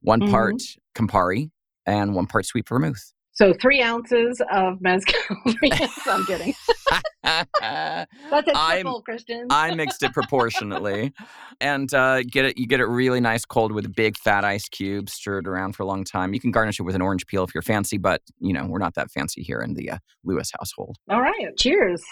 one 0.02 0.22
Mhm. 0.22 0.32
part 0.32 0.56
Campari, 0.96 1.50
and 1.86 2.14
one 2.16 2.28
part 2.28 2.46
sweet 2.46 2.68
vermouth. 2.68 3.14
So 3.36 3.52
three 3.60 3.82
ounces 3.82 4.40
of 4.52 4.80
mezcal. 4.82 5.16
yes, 5.64 5.92
I'm 6.08 6.24
kidding. 6.26 6.54
That's 7.24 8.48
a 8.48 8.52
I'm- 8.56 8.86
Christian. 9.06 9.48
I 9.50 9.74
mixed 9.74 10.04
it 10.04 10.14
proportionately, 10.14 11.14
and 11.60 11.92
uh, 11.94 12.22
get 12.24 12.46
it. 12.46 12.58
You 12.60 12.68
get 12.68 12.80
it 12.80 12.86
really 12.86 13.20
nice 13.22 13.44
cold 13.46 13.72
with 13.72 13.86
a 13.86 13.90
big 13.90 14.18
fat 14.18 14.44
ice 14.44 14.70
cube, 14.70 15.10
stirred 15.10 15.48
around 15.48 15.74
for 15.76 15.82
a 15.84 15.86
long 15.88 16.04
time. 16.04 16.34
You 16.34 16.40
can 16.40 16.52
garnish 16.52 16.80
it 16.80 16.84
with 16.84 16.94
an 16.96 17.02
orange 17.02 17.26
peel 17.26 17.44
if 17.44 17.56
you're 17.56 17.64
fancy, 17.64 17.98
but 17.98 18.22
you 18.40 18.54
know 18.54 18.66
we're 18.68 18.78
not 18.80 18.94
that 18.96 19.10
fancy 19.10 19.42
here 19.42 19.62
in 19.62 19.74
the 19.74 19.92
uh, 19.92 19.98
Lewis 20.24 20.52
household. 20.60 20.98
All 21.10 21.22
right. 21.22 21.56
Cheers. 21.58 22.04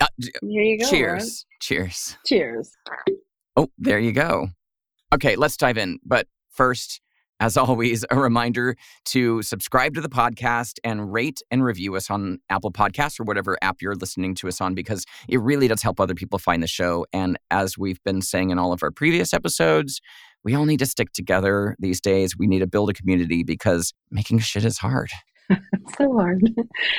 Uh, 0.00 0.06
Here 0.42 0.62
you 0.62 0.78
go. 0.78 0.90
Cheers, 0.90 1.46
cheers. 1.60 2.16
Cheers. 2.26 2.72
Oh, 3.56 3.68
there 3.78 3.98
you 3.98 4.12
go. 4.12 4.48
Okay, 5.12 5.36
let's 5.36 5.56
dive 5.56 5.78
in. 5.78 5.98
But 6.04 6.26
first, 6.50 7.00
as 7.40 7.56
always, 7.56 8.04
a 8.10 8.18
reminder 8.18 8.76
to 9.06 9.42
subscribe 9.42 9.94
to 9.94 10.00
the 10.00 10.08
podcast 10.08 10.78
and 10.84 11.12
rate 11.12 11.40
and 11.50 11.64
review 11.64 11.96
us 11.96 12.10
on 12.10 12.38
Apple 12.50 12.70
Podcasts 12.70 13.18
or 13.18 13.24
whatever 13.24 13.56
app 13.62 13.80
you're 13.80 13.94
listening 13.94 14.34
to 14.36 14.48
us 14.48 14.60
on 14.60 14.74
because 14.74 15.04
it 15.28 15.40
really 15.40 15.66
does 15.66 15.82
help 15.82 15.98
other 15.98 16.14
people 16.14 16.38
find 16.38 16.62
the 16.62 16.68
show. 16.68 17.06
And 17.12 17.38
as 17.50 17.76
we've 17.76 18.02
been 18.04 18.22
saying 18.22 18.50
in 18.50 18.58
all 18.58 18.72
of 18.72 18.82
our 18.82 18.90
previous 18.90 19.32
episodes, 19.32 20.00
we 20.44 20.54
all 20.54 20.64
need 20.64 20.78
to 20.78 20.86
stick 20.86 21.12
together 21.12 21.76
these 21.78 22.00
days. 22.00 22.36
We 22.36 22.46
need 22.46 22.60
to 22.60 22.66
build 22.66 22.90
a 22.90 22.94
community 22.94 23.42
because 23.42 23.92
making 24.10 24.38
shit 24.38 24.64
is 24.64 24.78
hard. 24.78 25.10
so 25.98 26.12
hard. 26.12 26.42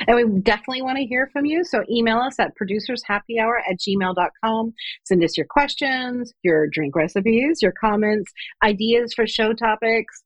and 0.08 0.16
we 0.16 0.40
definitely 0.42 0.82
want 0.82 0.98
to 0.98 1.06
hear 1.06 1.30
from 1.32 1.46
you. 1.46 1.64
So 1.64 1.84
email 1.90 2.18
us 2.18 2.40
at 2.40 2.52
producershappyhour 2.58 3.60
at 3.70 3.78
gmail.com. 3.80 4.74
Send 5.06 5.24
us 5.24 5.38
your 5.38 5.48
questions, 5.50 6.34
your 6.44 6.68
drink 6.68 6.96
recipes, 6.96 7.62
your 7.62 7.74
comments, 7.74 8.32
ideas 8.64 9.14
for 9.14 9.28
show 9.28 9.54
topics. 9.54 10.24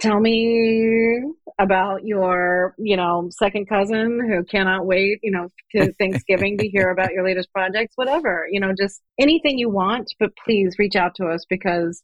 Tell 0.00 0.20
me 0.20 1.22
about 1.58 2.04
your, 2.04 2.74
you 2.78 2.96
know, 2.96 3.30
second 3.30 3.68
cousin 3.68 4.20
who 4.28 4.44
cannot 4.44 4.84
wait, 4.84 5.18
you 5.22 5.30
know, 5.30 5.48
to 5.74 5.92
Thanksgiving 5.98 6.58
to 6.58 6.68
hear 6.68 6.90
about 6.90 7.12
your 7.12 7.24
latest 7.24 7.50
projects, 7.52 7.94
whatever, 7.96 8.46
you 8.50 8.60
know, 8.60 8.72
just 8.78 9.00
anything 9.18 9.58
you 9.58 9.70
want, 9.70 10.08
but 10.20 10.30
please 10.44 10.76
reach 10.78 10.94
out 10.94 11.14
to 11.16 11.26
us 11.26 11.46
because 11.48 12.02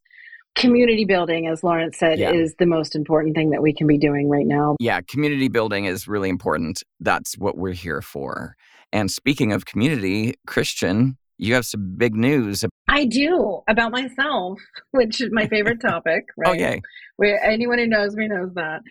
community 0.54 1.04
building, 1.04 1.46
as 1.48 1.62
Lawrence 1.62 1.98
said, 1.98 2.18
Yeah. 2.18 2.32
is 2.32 2.54
the 2.58 2.66
most 2.66 2.94
important 2.94 3.34
thing 3.34 3.50
that 3.50 3.62
we 3.62 3.72
can 3.74 3.86
be 3.86 3.98
doing 3.98 4.28
right 4.28 4.46
now. 4.46 4.76
Yeah, 4.80 5.00
community 5.00 5.48
building 5.48 5.84
is 5.84 6.06
really 6.06 6.28
important. 6.28 6.82
That's 7.00 7.36
what 7.38 7.56
we're 7.56 7.72
here 7.72 8.00
for. 8.02 8.56
And 8.92 9.10
speaking 9.10 9.52
of 9.52 9.64
community, 9.66 10.34
Christian, 10.46 11.16
you 11.38 11.54
have 11.54 11.64
some 11.66 11.94
big 11.96 12.14
news. 12.14 12.64
I 12.88 13.06
do 13.06 13.62
about 13.68 13.90
myself, 13.90 14.60
which 14.92 15.20
is 15.20 15.30
my 15.32 15.48
favorite 15.48 15.80
topic. 15.86 16.26
Oh, 16.30 16.34
right? 16.36 16.50
Oh, 16.50 16.52
yay. 16.52 16.80
Where 17.16 17.42
anyone 17.42 17.78
who 17.78 17.86
knows 17.88 18.14
me 18.14 18.28
knows 18.28 18.54
that. 18.54 18.82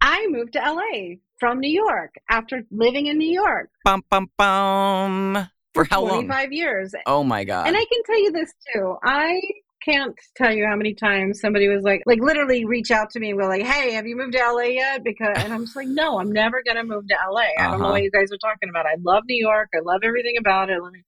I 0.00 0.26
moved 0.30 0.52
to 0.54 0.60
LA 0.60 1.16
from 1.38 1.58
New 1.60 1.70
York 1.70 2.14
after 2.28 2.62
living 2.70 3.06
in 3.06 3.18
New 3.18 3.30
York 3.30 3.70
Bum, 3.84 4.02
bum, 4.10 4.28
bum. 4.36 5.48
For 5.74 5.84
how 5.84 6.02
long? 6.02 6.26
25 6.26 6.52
years. 6.52 6.94
Oh 7.06 7.24
my 7.24 7.44
God. 7.44 7.66
And 7.66 7.76
I 7.76 7.80
can 7.84 8.02
tell 8.04 8.22
you 8.22 8.30
this 8.32 8.52
too. 8.74 8.96
I 9.02 9.40
can't 9.84 10.14
tell 10.36 10.52
you 10.52 10.66
how 10.66 10.76
many 10.76 10.94
times 10.94 11.40
somebody 11.40 11.68
was 11.68 11.82
like, 11.82 12.02
like 12.06 12.20
literally 12.20 12.64
reach 12.64 12.90
out 12.90 13.10
to 13.10 13.20
me 13.20 13.30
and 13.30 13.38
go 13.40 13.46
like, 13.46 13.62
"Hey, 13.62 13.92
have 13.92 14.06
you 14.06 14.16
moved 14.16 14.32
to 14.32 14.38
LA 14.38 14.64
yet?" 14.74 15.02
Because 15.04 15.36
and 15.42 15.52
I'm 15.52 15.64
just 15.64 15.76
like, 15.76 15.88
"No, 15.88 16.18
I'm 16.18 16.30
never 16.32 16.62
gonna 16.66 16.84
move 16.84 17.06
to 17.08 17.14
LA. 17.30 17.42
I 17.58 17.70
don't 17.70 17.78
know 17.78 17.84
Uh-huh. 17.86 17.92
what 17.92 18.02
you 18.02 18.10
guys 18.10 18.30
are 18.32 18.38
talking 18.38 18.68
about. 18.68 18.86
I 18.86 18.96
love 19.02 19.24
New 19.28 19.40
York. 19.42 19.68
I 19.74 19.80
love 19.84 20.00
everything 20.04 20.36
about 20.38 20.70
it. 20.70 20.82
Let 20.82 20.92
me- 20.92 21.02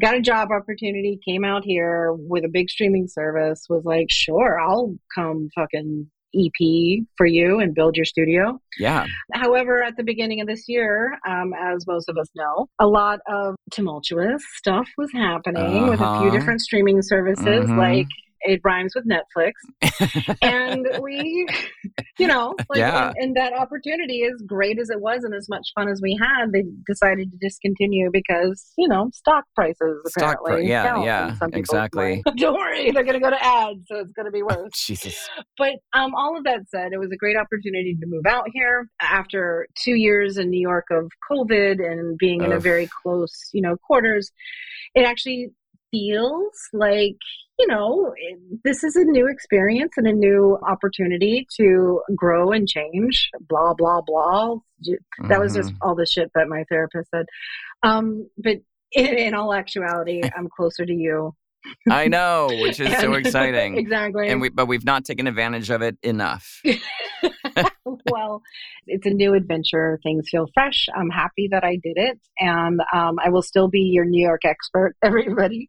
Got 0.00 0.14
a 0.16 0.20
job 0.20 0.50
opportunity. 0.52 1.18
Came 1.24 1.44
out 1.44 1.64
here 1.64 2.12
with 2.12 2.44
a 2.44 2.48
big 2.48 2.68
streaming 2.70 3.08
service. 3.08 3.66
Was 3.68 3.84
like, 3.84 4.06
sure, 4.10 4.60
I'll 4.60 4.94
come 5.14 5.48
fucking 5.54 6.08
EP 6.34 7.04
for 7.16 7.26
you 7.26 7.60
and 7.60 7.74
build 7.74 7.96
your 7.96 8.04
studio. 8.04 8.60
yeah. 8.78 9.06
However, 9.34 9.82
at 9.82 9.96
the 9.96 10.04
beginning 10.04 10.40
of 10.40 10.46
this 10.46 10.64
year, 10.68 11.18
um, 11.26 11.52
as 11.58 11.86
most 11.86 12.08
of 12.08 12.16
us 12.18 12.28
know, 12.36 12.68
a 12.78 12.86
lot 12.86 13.20
of 13.28 13.54
tumultuous 13.72 14.42
stuff 14.56 14.86
was 14.96 15.10
happening 15.12 15.88
with 15.88 16.00
a 16.00 16.18
few 16.18 16.28
Uh-huh. 16.28 16.30
different 16.30 16.60
streaming 16.60 17.00
services, 17.02 17.68
Mhm. 17.70 17.76
like 17.78 18.06
it 18.48 18.60
rhymes 18.64 18.94
with 18.94 19.06
Netflix. 19.06 19.52
and 20.42 20.86
we, 21.02 21.46
you 22.18 22.26
know, 22.26 22.54
like, 22.68 22.78
Yeah. 22.78 23.08
and, 23.08 23.16
and 23.18 23.36
that 23.36 23.52
opportunity, 23.52 24.24
as 24.24 24.40
great 24.46 24.78
as 24.78 24.90
it 24.90 25.00
was 25.00 25.22
and 25.24 25.34
as 25.34 25.48
much 25.48 25.68
fun 25.74 25.88
as 25.88 26.00
we 26.02 26.18
had, 26.20 26.52
they 26.52 26.64
decided 26.86 27.30
to 27.30 27.36
discontinue 27.38 28.10
because, 28.12 28.72
you 28.78 28.88
know, 28.88 29.10
stock 29.12 29.44
prices 29.54 30.00
Stock 30.06 30.38
apparently. 30.42 30.68
yeah, 30.68 31.02
yeah, 31.04 31.36
exactly. 31.52 32.22
minds. 32.26 32.40
Don't 32.42 32.54
worry, 32.54 32.90
they're 32.90 33.04
going 33.04 33.20
to 33.20 33.20
go 33.20 33.30
to 33.30 33.44
ads, 33.44 33.80
so 33.86 33.96
it's 33.96 34.12
going 34.12 34.26
to 34.26 34.32
be 34.32 34.42
worse. 34.42 34.70
Jesus. 34.74 35.28
But 35.56 35.74
um, 35.92 36.14
all 36.14 36.36
of 36.36 36.44
that 36.44 36.60
said, 36.68 36.92
it 36.92 36.98
was 36.98 37.10
a 37.12 37.16
great 37.16 37.36
opportunity 37.36 37.96
to 38.00 38.06
move 38.06 38.24
out 38.26 38.46
here 38.52 38.88
after 39.00 39.66
two 39.82 39.94
years 39.94 40.38
in 40.38 40.50
New 40.50 40.60
York 40.60 40.86
of 40.90 41.10
COVID 41.30 41.84
and 41.84 42.16
being 42.18 42.42
in 42.42 42.52
a 42.52 42.58
very 42.60 42.88
close, 43.02 43.50
you 43.52 43.60
know, 43.62 43.76
quarters. 43.76 44.30
It 44.94 45.06
actually 45.06 45.50
feels 45.90 46.54
like 46.72 47.16
you 47.58 47.66
know 47.66 48.12
this 48.64 48.84
is 48.84 48.96
a 48.96 49.04
new 49.04 49.28
experience 49.28 49.92
and 49.96 50.06
a 50.06 50.12
new 50.12 50.58
opportunity 50.68 51.46
to 51.56 52.00
grow 52.16 52.52
and 52.52 52.68
change. 52.68 53.30
Blah 53.48 53.74
blah 53.74 54.00
blah. 54.06 54.56
That 55.28 55.40
was 55.40 55.54
just 55.54 55.70
Mhm. 55.72 55.76
all 55.82 55.94
the 55.94 56.06
shit 56.06 56.30
that 56.34 56.48
my 56.48 56.64
therapist 56.68 57.10
said. 57.10 57.26
Um, 57.82 58.28
but 58.38 58.58
in, 58.92 59.06
in 59.06 59.34
all 59.34 59.52
actuality, 59.52 60.22
I'm 60.36 60.48
closer 60.54 60.86
to 60.86 60.92
you. 60.92 61.34
I 61.90 62.06
know, 62.08 62.48
which 62.62 62.80
is 62.80 62.96
so 62.98 63.12
exciting. 63.22 63.76
exactly. 63.76 64.28
And 64.28 64.40
we, 64.40 64.48
but 64.48 64.66
we've 64.66 64.84
not 64.84 65.04
taken 65.04 65.26
advantage 65.26 65.68
of 65.70 65.82
it 65.82 65.98
enough. 66.02 66.62
well, 68.06 68.42
it's 68.86 69.06
a 69.06 69.10
new 69.10 69.34
adventure. 69.34 69.98
Things 70.02 70.28
feel 70.30 70.46
fresh. 70.54 70.86
I'm 70.94 71.10
happy 71.10 71.48
that 71.50 71.64
I 71.64 71.72
did 71.82 71.96
it. 71.96 72.18
And 72.38 72.80
um, 72.94 73.16
I 73.22 73.30
will 73.30 73.42
still 73.42 73.68
be 73.68 73.80
your 73.80 74.04
New 74.04 74.24
York 74.24 74.42
expert, 74.44 74.94
everybody. 75.02 75.68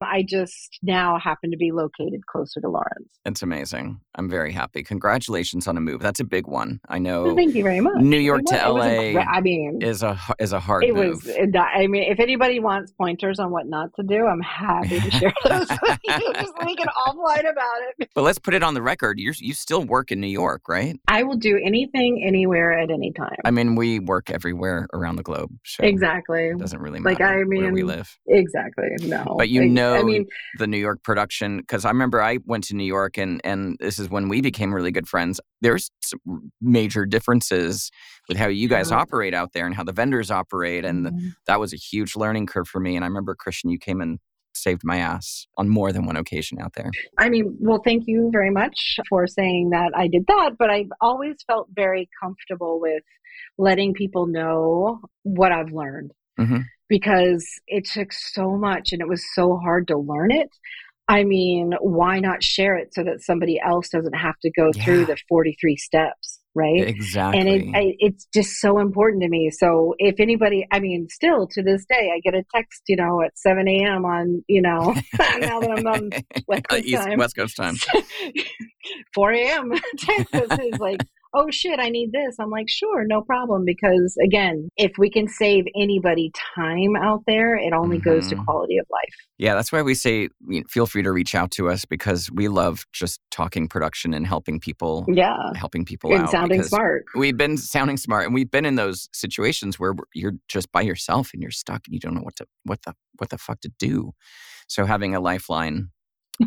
I 0.00 0.22
just 0.22 0.78
now 0.82 1.18
happen 1.18 1.50
to 1.50 1.56
be 1.56 1.72
located 1.72 2.26
closer 2.26 2.60
to 2.60 2.68
Lawrence. 2.68 3.08
It's 3.24 3.42
amazing. 3.42 4.00
I'm 4.14 4.28
very 4.28 4.52
happy. 4.52 4.82
Congratulations 4.82 5.66
on 5.66 5.76
a 5.76 5.80
move. 5.80 6.00
That's 6.00 6.20
a 6.20 6.24
big 6.24 6.46
one. 6.46 6.80
I 6.88 6.98
know 6.98 7.24
Well, 7.24 7.36
thank 7.36 7.54
you 7.54 7.62
very 7.62 7.80
much. 7.80 7.96
New 8.00 8.18
York 8.18 8.42
to 8.46 8.54
was- 8.54 8.62
it 8.62 8.72
was 8.72 8.84
LA 8.86 9.12
gra- 9.12 9.26
I 9.28 9.40
mean, 9.40 9.82
is 9.82 10.02
a 10.02 10.18
is 10.38 10.52
a 10.52 10.60
hard 10.60 10.84
it 10.84 10.94
move. 10.94 11.24
was. 11.24 11.36
I 11.56 11.86
mean, 11.88 12.04
if 12.04 12.20
anybody 12.20 12.60
wants 12.60 12.92
pointers 12.92 13.38
on 13.38 13.50
what 13.50 13.66
not 13.66 13.90
to 13.96 14.02
do, 14.04 14.26
I'm 14.26 14.40
happy 14.40 15.00
to 15.00 15.10
share 15.10 15.32
those 15.48 15.68
with 15.68 15.98
you. 16.04 16.32
Just 16.34 16.52
we 16.64 16.76
can 16.76 16.86
offline 17.06 17.40
about 17.50 17.80
it. 17.98 18.08
But 18.14 18.22
let's 18.22 18.38
put 18.38 18.54
it 18.54 18.62
on 18.62 18.74
the 18.74 18.82
record. 18.82 19.18
You 19.18 19.32
you 19.38 19.52
still 19.54 19.84
work 19.84 20.12
in 20.12 20.20
New 20.20 20.26
York, 20.28 20.62
right? 20.68 20.98
I 21.08 21.22
will 21.24 21.36
do 21.36 21.58
anything, 21.64 22.22
anywhere, 22.26 22.78
at 22.78 22.90
any 22.90 23.12
time. 23.12 23.36
I 23.44 23.50
mean, 23.50 23.74
we 23.74 23.98
work 23.98 24.30
everywhere 24.30 24.86
around 24.92 25.16
the 25.16 25.22
globe. 25.22 25.50
So 25.64 25.84
exactly. 25.84 26.48
It 26.48 26.58
doesn't 26.58 26.80
really 26.80 27.00
matter 27.00 27.14
Like, 27.14 27.20
I 27.20 27.42
where 27.44 27.72
we 27.72 27.82
live. 27.82 28.16
Exactly. 28.26 28.88
No. 29.02 29.34
But 29.38 29.48
you 29.48 29.62
Like, 29.62 29.70
know 29.70 29.87
I 29.94 30.02
mean, 30.02 30.26
the 30.58 30.66
New 30.66 30.78
York 30.78 31.02
production 31.02 31.58
because 31.58 31.84
I 31.84 31.90
remember 31.90 32.22
I 32.22 32.38
went 32.44 32.64
to 32.64 32.74
New 32.76 32.84
York 32.84 33.18
and 33.18 33.40
and 33.44 33.76
this 33.80 33.98
is 33.98 34.08
when 34.10 34.28
we 34.28 34.40
became 34.40 34.74
really 34.74 34.90
good 34.90 35.08
friends. 35.08 35.40
There's 35.60 35.90
some 36.00 36.50
major 36.60 37.06
differences 37.06 37.90
with 38.28 38.36
how 38.36 38.48
you 38.48 38.68
guys 38.68 38.90
operate 38.92 39.34
out 39.34 39.52
there 39.52 39.66
and 39.66 39.74
how 39.74 39.84
the 39.84 39.92
vendors 39.92 40.30
operate, 40.30 40.84
and 40.84 41.06
Mhm. 41.06 41.32
that 41.46 41.60
was 41.60 41.72
a 41.72 41.76
huge 41.76 42.16
learning 42.16 42.46
curve 42.46 42.68
for 42.68 42.80
me. 42.80 42.96
And 42.96 43.04
I 43.04 43.08
remember 43.08 43.34
Christian, 43.34 43.70
you 43.70 43.78
came 43.78 44.00
and 44.00 44.18
saved 44.54 44.82
my 44.84 44.96
ass 44.98 45.46
on 45.56 45.68
more 45.68 45.92
than 45.92 46.04
one 46.04 46.16
occasion 46.16 46.60
out 46.60 46.72
there. 46.74 46.90
I 47.16 47.28
mean, 47.28 47.56
well, 47.60 47.80
thank 47.84 48.04
you 48.08 48.28
very 48.32 48.50
much 48.50 48.98
for 49.08 49.26
saying 49.28 49.70
that 49.70 49.92
I 49.94 50.08
did 50.08 50.26
that, 50.26 50.56
but 50.58 50.68
I've 50.68 50.90
always 51.00 51.36
felt 51.46 51.68
very 51.74 52.08
comfortable 52.20 52.80
with 52.80 53.04
letting 53.56 53.94
people 53.94 54.26
know 54.26 55.00
what 55.22 55.52
I've 55.52 55.70
learned 55.72 56.12
Mhm. 56.38 56.64
Because 56.88 57.46
it 57.66 57.84
took 57.84 58.12
so 58.12 58.56
much 58.56 58.92
and 58.92 59.00
it 59.00 59.08
was 59.08 59.24
so 59.34 59.56
hard 59.56 59.88
to 59.88 59.98
learn 59.98 60.30
it. 60.30 60.50
I 61.10 61.24
mean, 61.24 61.72
why 61.80 62.20
not 62.20 62.42
share 62.42 62.76
it 62.76 62.92
so 62.92 63.02
that 63.04 63.22
somebody 63.22 63.58
else 63.64 63.88
doesn't 63.88 64.12
have 64.14 64.38
to 64.42 64.50
go 64.50 64.70
Yeah. 64.74 64.84
through 64.84 65.06
the 65.06 65.16
43 65.28 65.76
steps, 65.76 66.38
right? 66.54 66.86
Exactly. 66.86 67.40
And 67.40 67.48
it, 67.48 67.76
I, 67.76 67.94
it's 67.98 68.26
just 68.34 68.60
so 68.60 68.78
important 68.78 69.22
to 69.22 69.28
me. 69.30 69.50
So 69.50 69.94
if 69.98 70.20
anybody, 70.20 70.66
I 70.70 70.80
mean, 70.80 71.08
still 71.08 71.46
to 71.48 71.62
this 71.62 71.86
day, 71.86 72.10
I 72.14 72.20
get 72.20 72.34
a 72.34 72.44
text, 72.54 72.82
you 72.88 72.96
know, 72.96 73.22
at 73.22 73.38
7 73.38 73.66
a.m. 73.66 74.04
on, 74.04 74.44
you 74.48 74.60
know, 74.60 74.94
now 75.18 75.60
that 75.60 75.74
I'm 75.78 75.86
on 75.86 76.10
West 76.46 76.68
Coast 76.68 76.84
East, 76.84 77.02
time, 77.02 77.18
West 77.18 77.36
Coast 77.36 77.56
time. 77.56 77.76
4 79.14 79.32
a.m. 79.32 79.72
Texas 79.98 80.58
is 80.58 80.78
like, 80.78 81.00
oh 81.34 81.50
shit, 81.50 81.78
I 81.78 81.88
need 81.90 82.12
this. 82.12 82.36
I'm 82.40 82.50
like, 82.50 82.68
sure, 82.68 83.04
no 83.06 83.22
problem. 83.22 83.64
Because 83.64 84.16
again, 84.24 84.68
if 84.76 84.92
we 84.98 85.10
can 85.10 85.28
save 85.28 85.64
anybody 85.76 86.30
time 86.54 86.96
out 86.96 87.22
there, 87.26 87.56
it 87.56 87.72
only 87.72 87.98
goes 87.98 88.28
to 88.28 88.36
Mhm. 88.36 88.44
quality 88.44 88.78
of 88.78 88.86
life. 88.90 89.14
Yeah, 89.38 89.54
that's 89.54 89.70
why 89.70 89.82
we 89.82 89.94
say 89.94 90.28
you 90.48 90.60
know, 90.60 90.62
feel 90.68 90.86
free 90.86 91.02
to 91.02 91.12
reach 91.12 91.34
out 91.34 91.50
to 91.52 91.68
us 91.68 91.84
because 91.84 92.30
we 92.32 92.48
love 92.48 92.84
just 92.92 93.20
talking 93.30 93.68
production 93.68 94.14
and 94.14 94.26
helping 94.26 94.58
people, 94.58 95.04
Yeah. 95.08 95.36
helping 95.54 95.84
people 95.84 96.12
And 96.12 96.22
out. 96.24 96.30
sounding 96.30 96.62
smart. 96.62 97.04
We've 97.14 97.36
been 97.36 97.56
sounding 97.56 97.96
smart, 97.98 98.24
and 98.26 98.34
we've 98.34 98.50
been 98.50 98.64
in 98.64 98.74
those 98.76 99.08
situations 99.12 99.78
where 99.78 99.94
you're 100.14 100.34
just 100.48 100.72
by 100.72 100.82
yourself 100.82 101.30
and 101.32 101.42
you're 101.42 101.50
stuck 101.50 101.82
and 101.86 101.94
you 101.94 102.00
don't 102.00 102.14
know 102.14 102.22
what 102.22 102.36
to 102.36 102.46
what 102.64 102.82
the 102.82 102.94
what 103.18 103.30
the 103.30 103.38
fuck 103.38 103.60
to 103.60 103.70
do. 103.78 104.12
So 104.68 104.84
having 104.84 105.14
a 105.14 105.20
lifeline, 105.20 105.88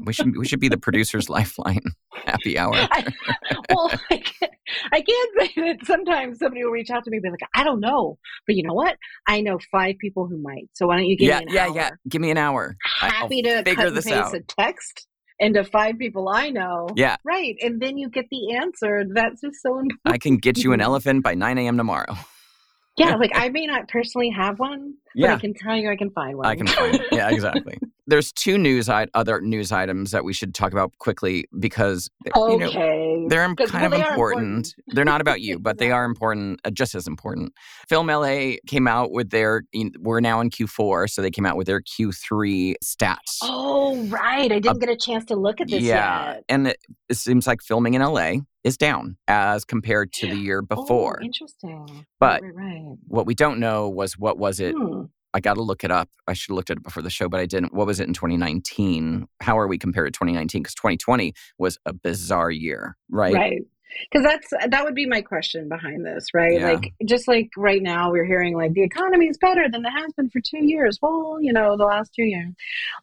we 0.06 0.14
should 0.14 0.38
we 0.38 0.46
should 0.48 0.60
be 0.60 0.70
the 0.70 0.78
producer's 0.78 1.30
lifeline. 1.38 1.82
Happy 2.26 2.58
hour. 2.58 2.74
I, 2.76 3.06
well, 3.70 3.92
I 4.12 4.18
can't, 4.18 4.52
I 4.92 5.02
can't 5.02 5.32
say 5.40 5.54
that 5.58 5.86
sometimes 5.86 6.38
somebody 6.40 6.64
will 6.64 6.72
reach 6.72 6.90
out 6.92 7.04
to 7.06 7.12
me 7.12 7.18
and 7.18 7.24
be 7.24 7.30
like, 7.32 7.40
I 7.56 7.64
don't 7.64 7.80
know. 7.80 8.18
But 8.46 8.56
you 8.56 8.64
know 8.64 8.74
what? 8.74 8.98
I 9.28 9.42
know 9.42 9.58
five 9.72 9.96
people 10.00 10.28
who 10.28 10.38
might. 10.38 10.70
So 10.74 10.88
why 10.88 10.98
don't 10.98 11.06
you 11.08 11.18
give 11.18 11.28
yeah, 11.28 11.40
me 11.40 11.46
an 11.48 11.54
yeah, 11.54 11.66
hour? 11.66 11.76
yeah. 11.76 11.82
Yeah, 11.82 11.90
Give 12.10 12.22
me 12.22 12.32
an 12.32 12.38
hour. 12.38 12.76
I- 13.02 13.08
I'll 13.08 13.12
Happy 13.12 13.42
to 13.42 13.58
figure 13.64 13.76
cut 13.76 13.88
and 13.88 13.98
this 13.98 14.06
paste 14.06 14.18
out. 14.18 14.34
a 14.36 14.42
text 14.42 15.08
into 15.40 15.64
five 15.64 15.98
people 15.98 16.30
I 16.30 16.52
know. 16.52 16.88
Yeah, 16.96 17.16
Right. 17.26 17.56
And 17.62 17.82
then 17.82 17.98
you 17.98 18.10
get 18.10 18.26
the 18.30 18.54
answer. 18.56 19.04
That's 19.12 19.42
just 19.42 19.62
so 19.64 19.80
important. 19.80 20.00
I 20.06 20.20
can 20.20 20.38
get 20.38 20.60
you 20.60 20.74
an 20.74 20.82
elephant 20.82 21.24
by 21.24 21.34
9 21.34 21.58
a.m. 21.58 21.78
tomorrow. 21.78 22.16
Yeah. 22.98 23.16
Like 23.16 23.32
I 23.34 23.50
may 23.50 23.66
not 23.66 23.88
personally 23.88 24.30
have 24.30 24.60
one, 24.60 24.94
Yeah. 25.15 25.36
I 25.36 25.39
can 25.39 25.53
tell 25.53 25.75
you 25.75 25.89
I 25.89 25.96
can 25.96 26.10
find 26.12 26.38
one. 26.38 26.46
I 26.46 26.56
can 26.56 26.68
find 26.68 26.96
it. 26.96 27.01
Yeah, 27.12 27.30
exactly. 27.30 27.77
There's 28.08 28.32
two 28.34 28.58
news 28.58 28.89
I- 28.89 29.08
other 29.13 29.39
news 29.41 29.72
items 29.72 30.12
that 30.12 30.24
we 30.25 30.34
should 30.34 30.53
talk 30.53 30.72
about 30.74 30.91
quickly 30.98 31.46
because 31.60 32.10
you 32.25 32.32
know, 32.36 32.65
okay. 32.65 33.25
they're 33.30 33.44
im- 33.44 33.56
kind 33.56 33.72
well, 33.74 33.86
of 33.86 33.91
they 33.91 34.01
are 34.03 34.10
important. 34.12 34.75
They're 34.88 35.06
not 35.06 35.22
about 35.22 35.39
you, 35.41 35.60
but 35.68 35.77
they 35.77 35.91
are 35.91 36.03
important, 36.03 36.60
uh, 36.65 36.72
just 36.72 36.94
as 36.96 37.08
important. 37.08 37.53
Film 37.88 38.08
LA 38.08 38.53
came 38.68 38.88
out 38.88 39.12
with 39.12 39.30
their. 39.30 39.63
We're 40.00 40.20
now 40.20 40.41
in 40.41 40.50
Q4, 40.50 41.10
so 41.10 41.22
they 41.22 41.32
came 41.32 41.46
out 41.46 41.56
with 41.56 41.68
their 41.68 41.82
Q3 41.82 42.74
stats. 42.84 43.38
Oh, 43.44 43.96
right. 44.08 44.51
I 44.51 44.60
didn't 44.60 44.80
get 44.80 44.89
a 44.89 44.98
chance 44.98 45.24
to 45.25 45.36
look 45.36 45.62
at 45.62 45.70
this 45.70 45.82
yeah, 45.82 46.34
yet. 46.34 46.44
and 46.50 46.68
it, 46.70 46.77
it 47.08 47.15
seems 47.15 47.48
like 47.48 47.62
filming 47.62 47.94
in 47.94 48.01
LA 48.01 48.34
is 48.63 48.77
down 48.77 49.15
as 49.27 49.63
compared 49.63 50.12
to 50.13 50.27
the 50.27 50.36
year 50.38 50.62
before. 50.62 51.20
Oh, 51.22 51.25
interesting. 51.25 52.06
But- 52.20 52.41
right, 52.41 52.53
right, 52.56 52.65
right. 52.65 52.98
what 53.08 53.25
we 53.25 53.36
don't 53.36 53.60
know 53.60 53.88
was 53.89 54.18
what 54.18 54.38
was 54.38 54.60
it 54.60 54.75
Hmm. 54.77 55.00
I 55.34 55.40
got 55.40 55.56
to 55.56 55.62
look 55.62 55.84
it 55.84 55.92
up. 55.92 56.10
I 56.28 56.34
should 56.34 56.52
have 56.52 56.56
looked 56.56 56.70
at 56.70 56.78
it 56.78 56.84
before 56.84 57.04
the 57.04 57.10
show, 57.10 57.30
but 57.30 57.40
I 57.40 57.46
didn't. 57.46 57.74
What 57.74 57.88
was 57.88 58.00
it 58.00 58.08
in 58.08 58.14
2019? 58.14 59.28
How 59.42 59.58
are 59.58 59.68
we 59.68 59.78
compared 59.78 60.14
to 60.14 60.18
2019? 60.18 60.64
Because 60.64 60.76
2020 60.76 61.34
was 61.58 61.78
a 61.86 61.94
bizarre 61.94 62.52
year, 62.52 62.98
right? 63.10 63.34
Right. 63.34 63.62
Because 64.12 64.26
that's 64.26 64.70
that 64.70 64.84
would 64.84 64.96
be 64.96 65.06
my 65.06 65.22
question 65.22 65.70
behind 65.70 66.06
this, 66.06 66.28
right? 66.34 66.60
Yeah. 66.60 66.74
Like 66.74 66.94
just 67.06 67.28
like 67.28 67.50
right 67.58 67.82
now 67.82 68.12
we're 68.12 68.26
hearing 68.26 68.56
like 68.56 68.74
the 68.74 68.84
economy 68.84 69.28
is 69.28 69.38
better 69.38 69.68
than 69.70 69.86
it 69.86 69.90
has 69.90 70.14
been 70.14 70.30
for 70.30 70.40
two 70.40 70.66
years. 70.66 70.98
Well, 71.02 71.38
you 71.42 71.54
know, 71.54 71.78
the 71.78 71.86
last 71.86 72.14
two 72.16 72.24
years. 72.24 72.54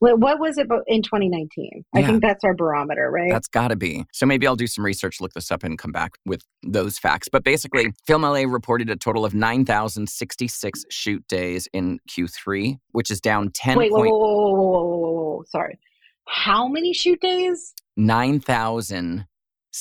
What 0.01 0.39
was 0.39 0.59
it 0.59 0.69
in 0.87 1.03
2019? 1.03 1.85
I 1.95 2.03
think 2.03 2.23
that's 2.23 2.45
our 2.45 2.55
barometer, 2.55 3.11
right? 3.11 3.31
That's 3.31 3.49
got 3.49 3.69
to 3.69 3.77
be. 3.77 4.05
So 4.13 4.27
maybe 4.27 4.47
I'll 4.47 4.57
do 4.57 4.67
some 4.67 4.85
research, 4.85 5.21
look 5.21 5.33
this 5.33 5.51
up, 5.51 5.63
and 5.63 5.79
come 5.79 5.93
back 5.93 6.13
with 6.25 6.43
those 6.63 6.99
facts. 6.99 7.29
But 7.31 7.45
basically, 7.45 7.93
Film 8.07 8.23
LA 8.23 8.45
reported 8.47 8.91
a 8.91 8.97
total 8.97 9.25
of 9.25 9.35
9,066 9.35 10.85
shoot 10.91 11.27
days 11.29 11.69
in 11.73 11.99
Q3, 12.11 12.79
which 12.93 13.11
is 13.11 13.21
down 13.21 13.51
10 13.55 13.79
Wait, 13.79 13.91
whoa, 13.91 13.99
point 13.99 14.11
whoa, 14.11 14.19
whoa, 14.19 14.27
whoa, 14.27 14.53
whoa, 14.53 14.73
whoa, 14.73 14.97
whoa, 14.99 15.11
whoa, 15.13 15.45
sorry. 15.49 15.79
How 16.27 16.69
many 16.69 16.93
shoot 16.93 17.21
days? 17.21 17.75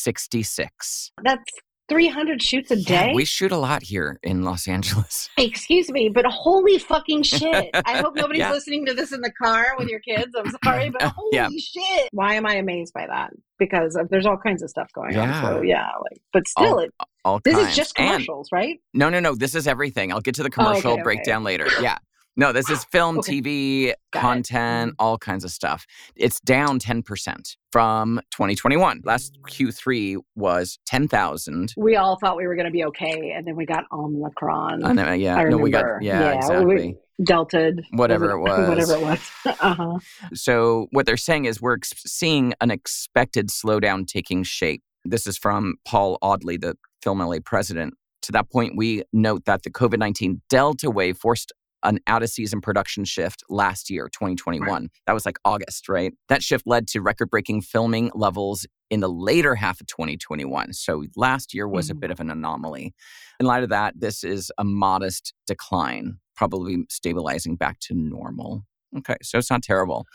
9,066. 0.05 1.11
That's 1.23 1.43
300 1.89 2.41
shoots 2.41 2.69
a 2.71 2.75
day. 2.75 3.07
Yeah, 3.09 3.13
we 3.15 3.23
shoot 3.23 3.51
a 3.51 3.57
lot 3.57 3.81
here 3.81 4.19
in 4.21 4.43
Los 4.43 4.67
Angeles. 4.67 5.29
Excuse 5.37 5.89
me, 5.89 6.09
but 6.09 6.25
holy 6.25 6.79
fucking 6.79 7.23
shit. 7.23 7.69
I 7.85 7.97
hope 7.99 8.15
nobody's 8.15 8.39
Yeah. 8.41 8.51
listening 8.51 8.85
to 8.87 8.93
this 8.93 9.13
in 9.13 9.21
the 9.21 9.31
car 9.41 9.67
with 9.79 9.87
your 9.87 10.01
kids. 10.01 10.33
I'm 10.37 10.51
sorry, 10.65 10.89
but 10.89 11.01
holy 11.03 11.29
Yeah. 11.31 11.47
shit. 11.57 12.09
Why 12.11 12.33
am 12.35 12.45
I 12.45 12.55
amazed 12.55 12.93
by 12.93 13.07
that? 13.07 13.31
Because 13.57 13.95
of, 13.95 14.09
there's 14.09 14.25
all 14.25 14.37
kinds 14.37 14.61
of 14.61 14.69
stuff 14.69 14.91
going 14.93 15.15
on. 15.17 15.41
So, 15.43 15.61
yeah, 15.61 15.85
like, 16.01 16.19
but 16.33 16.45
still, 16.47 16.73
All- 16.73 16.79
it, 16.79 16.91
All 17.23 17.39
this 17.43 17.55
kinds. 17.55 17.69
is 17.69 17.75
just 17.75 17.97
And- 17.97 18.11
commercials, 18.11 18.49
right? 18.51 18.77
No, 18.93 19.09
no, 19.09 19.19
no. 19.21 19.33
This 19.33 19.55
is 19.55 19.65
everything. 19.65 20.11
I'll 20.11 20.19
get 20.21 20.35
to 20.35 20.43
the 20.43 20.49
Oh, 20.57 20.61
okay, 20.61 20.69
commercial 20.69 20.91
okay. 20.93 21.03
breakdown 21.03 21.43
later. 21.45 21.67
Yeah. 21.81 21.97
No, 22.39 22.51
this 22.51 22.69
is 22.69 22.83
film, 22.85 23.17
Okay. 23.17 23.41
TV, 23.41 23.85
Got 23.87 23.89
it. 23.89 23.97
Mm-hmm. 24.15 24.19
content, 24.27 24.95
all 24.99 25.17
kinds 25.17 25.43
of 25.43 25.49
stuff. 25.51 25.85
It's 26.15 26.39
down 26.39 26.79
10% 26.79 27.55
from 27.71 28.21
2021. 28.31 29.01
Last 29.03 29.37
Q3 29.49 30.17
was 30.35 30.77
10,000. 30.85 31.73
We 31.75 31.95
all 31.95 32.17
thought 32.19 32.37
we 32.37 32.45
were 32.45 32.55
going 32.55 32.67
to 32.67 32.71
be 32.71 32.85
okay, 32.85 33.31
and 33.35 33.45
then 33.47 33.55
we 33.55 33.65
got 33.65 33.85
Omicron. 33.91 34.83
I 34.85 34.93
know, 34.93 35.13
yeah, 35.13 35.35
I 35.35 35.43
no, 35.45 35.57
we 35.57 35.71
got, 35.71 35.85
yeah, 36.01 36.19
Yeah, 36.21 36.33
exactly. 36.37 36.95
Delta, 37.23 37.73
Whatever 37.93 38.29
it 38.31 38.39
was. 38.39 38.69
whatever 38.69 38.93
it 38.93 39.01
was. 39.01 39.31
uh-huh. 39.59 39.97
So 40.35 40.87
what 40.91 41.07
they're 41.07 41.17
saying 41.17 41.45
is 41.45 41.59
we're 41.59 41.73
ex- 41.77 41.93
seeing 42.05 42.53
an 42.61 42.69
expected 42.69 43.49
slowdown 43.49 44.05
taking 44.05 44.43
shape. 44.43 44.83
This 45.03 45.25
is 45.25 45.35
from 45.37 45.75
Paul 45.85 46.19
Audley, 46.21 46.57
the 46.57 46.77
Film 47.01 47.19
LA 47.19 47.37
president. 47.43 47.95
To 48.23 48.31
that 48.33 48.51
point, 48.51 48.73
we 48.75 49.03
note 49.13 49.45
that 49.45 49.63
the 49.63 49.71
COVID 49.71 49.97
19 49.99 50.41
Delta 50.49 50.91
wave 50.91 51.17
forced 51.17 51.53
an 51.83 51.99
out 52.07 52.23
of 52.23 52.29
season 52.29 52.61
production 52.61 53.05
shift 53.05 53.43
last 53.49 53.89
year, 53.89 54.09
2021. 54.11 54.89
That 55.05 55.13
was 55.13 55.25
like 55.25 55.37
August, 55.45 55.87
right? 55.89 56.13
That 56.29 56.43
shift 56.43 56.65
led 56.65 56.87
to 56.89 57.01
record 57.01 57.29
breaking 57.29 57.61
filming 57.61 58.11
levels 58.15 58.65
in 58.89 58.99
the 59.01 59.09
later 59.09 59.55
half 59.55 59.79
of 59.81 59.87
2021. 59.87 60.73
So 60.73 61.03
last 61.15 61.53
year 61.53 61.67
was 61.67 61.89
a 61.89 61.93
Mhm. 61.93 61.99
bit 61.99 62.11
of 62.11 62.19
an 62.19 62.29
anomaly. 62.29 62.93
In 63.39 63.45
light 63.45 63.63
of 63.63 63.69
that, 63.69 63.99
this 63.99 64.23
is 64.23 64.51
a 64.57 64.63
modest 64.63 65.33
decline, 65.45 66.19
probably 66.35 66.85
stabilizing 66.89 67.55
back 67.55 67.79
to 67.81 67.93
normal. 67.93 68.65
Okay, 68.97 69.17
so 69.21 69.37
it's 69.37 69.51
not 69.51 69.61
terrible. 69.61 70.05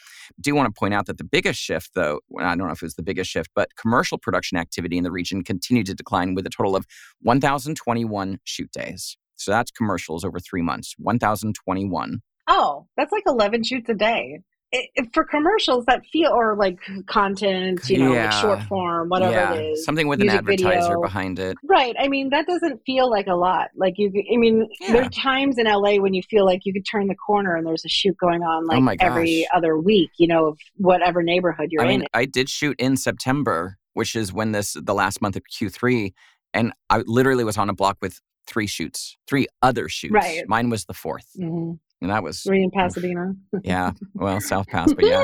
Do 0.41 0.55
want 0.55 0.75
to 0.75 0.77
point 0.77 0.95
out 0.95 1.05
that 1.07 1.19
the 1.19 1.25
biggest 1.25 1.61
shift, 1.61 1.91
though, 1.95 2.21
I 2.41 2.57
don't 2.57 2.67
know 2.67 2.73
if 2.73 2.81
it 2.83 2.87
was 2.87 2.95
the 2.95 3.03
biggest 3.03 3.31
shift, 3.31 3.51
but 3.55 3.69
commercial 3.77 4.17
production 4.17 4.57
activity 4.57 4.97
in 4.97 5.05
the 5.05 5.13
region 5.13 5.45
continued 5.45 5.87
to 5.87 5.95
decline 5.95 6.35
with 6.35 6.47
a 6.47 6.51
total 6.51 6.75
of 6.75 6.87
1,021 7.21 8.39
shoot 8.45 8.71
days. 8.73 9.19
So 9.45 9.51
that's 9.51 9.71
commercials 9.71 10.25
over 10.25 10.39
three 10.39 10.63
months, 10.63 10.95
1,021. 10.99 12.23
Oh, 12.49 12.87
that's 12.97 13.13
like 13.13 13.23
11 13.27 13.63
shoots 13.65 13.89
a 13.89 13.95
day. 13.95 14.41
It, 14.75 14.89
it- 14.95 15.09
for 15.13 15.25
commercials 15.25 15.85
that 15.87 16.01
feel, 16.11 16.31
or 16.33 16.57
like 16.57 16.79
content, 17.07 17.81
you 17.91 17.99
know, 17.99 18.13
Yeah. 18.15 18.25
like 18.31 18.33
short 18.33 18.63
form, 18.63 19.11
whatever 19.11 19.33
yeah, 19.33 19.53
it 19.53 19.65
is. 19.73 19.85
something 19.85 20.09
with 20.09 20.23
an 20.23 20.31
advertiser 20.31 20.81
video. 20.81 21.03
behind 21.03 21.39
it. 21.39 21.57
Right. 21.63 21.95
I 21.99 22.09
mean, 22.09 22.31
that 22.31 22.47
doesn't 22.47 22.81
feel 22.87 23.11
like 23.11 23.27
a 23.27 23.35
lot. 23.35 23.69
Like 23.77 23.95
you, 23.99 24.11
I 24.33 24.37
mean, 24.39 24.67
there 24.89 25.03
are 25.03 25.09
times 25.11 25.59
in 25.59 25.67
LA 25.67 25.97
when 25.97 26.15
you 26.15 26.23
feel 26.23 26.47
like 26.47 26.61
you 26.65 26.73
could 26.73 26.87
turn 26.91 27.09
the 27.09 27.15
corner 27.15 27.55
and 27.55 27.67
there's 27.67 27.85
a 27.85 27.89
shoot 27.91 28.17
going 28.17 28.43
on 28.43 28.65
oh 28.71 28.79
like 28.79 29.03
Oh 29.03 29.07
every 29.07 29.47
other 29.55 29.77
week, 29.79 30.11
you 30.19 30.27
know, 30.27 30.47
of 30.47 30.59
whatever 30.77 31.23
neighborhood 31.23 31.69
you're 31.71 31.83
I 31.83 31.91
in. 31.91 32.01
mean, 32.01 32.09
I 32.15 32.25
did 32.25 32.49
shoot 32.49 32.75
in 32.81 32.97
September, 32.97 33.77
which 33.93 34.17
is 34.17 34.33
when 34.33 34.53
this 34.53 34.75
the 34.83 34.95
last 34.95 35.21
month 35.21 35.37
of 35.37 35.43
Q3, 35.55 36.13
and 36.55 36.73
I 36.89 37.03
literally 37.07 37.45
was 37.45 37.59
on 37.59 37.69
a 37.69 37.75
block 37.75 37.99
with 38.01 38.21
three 38.47 38.67
shoots, 38.67 39.17
three 39.29 39.47
other 39.63 39.89
shoots. 39.89 40.13
Right. 40.13 40.43
Mine 40.49 40.71
was 40.71 40.85
the 40.85 40.95
fourth, 40.95 41.27
Mhm. 41.39 41.79
and 42.01 42.11
that 42.11 42.23
was 42.23 42.45
you 42.47 42.53
in 42.55 42.71
Pasadena? 42.71 43.35
yeah, 43.63 43.93
well, 44.15 44.41
South 44.41 44.67
Pass, 44.69 44.93
but 44.93 45.05
yeah, 45.07 45.23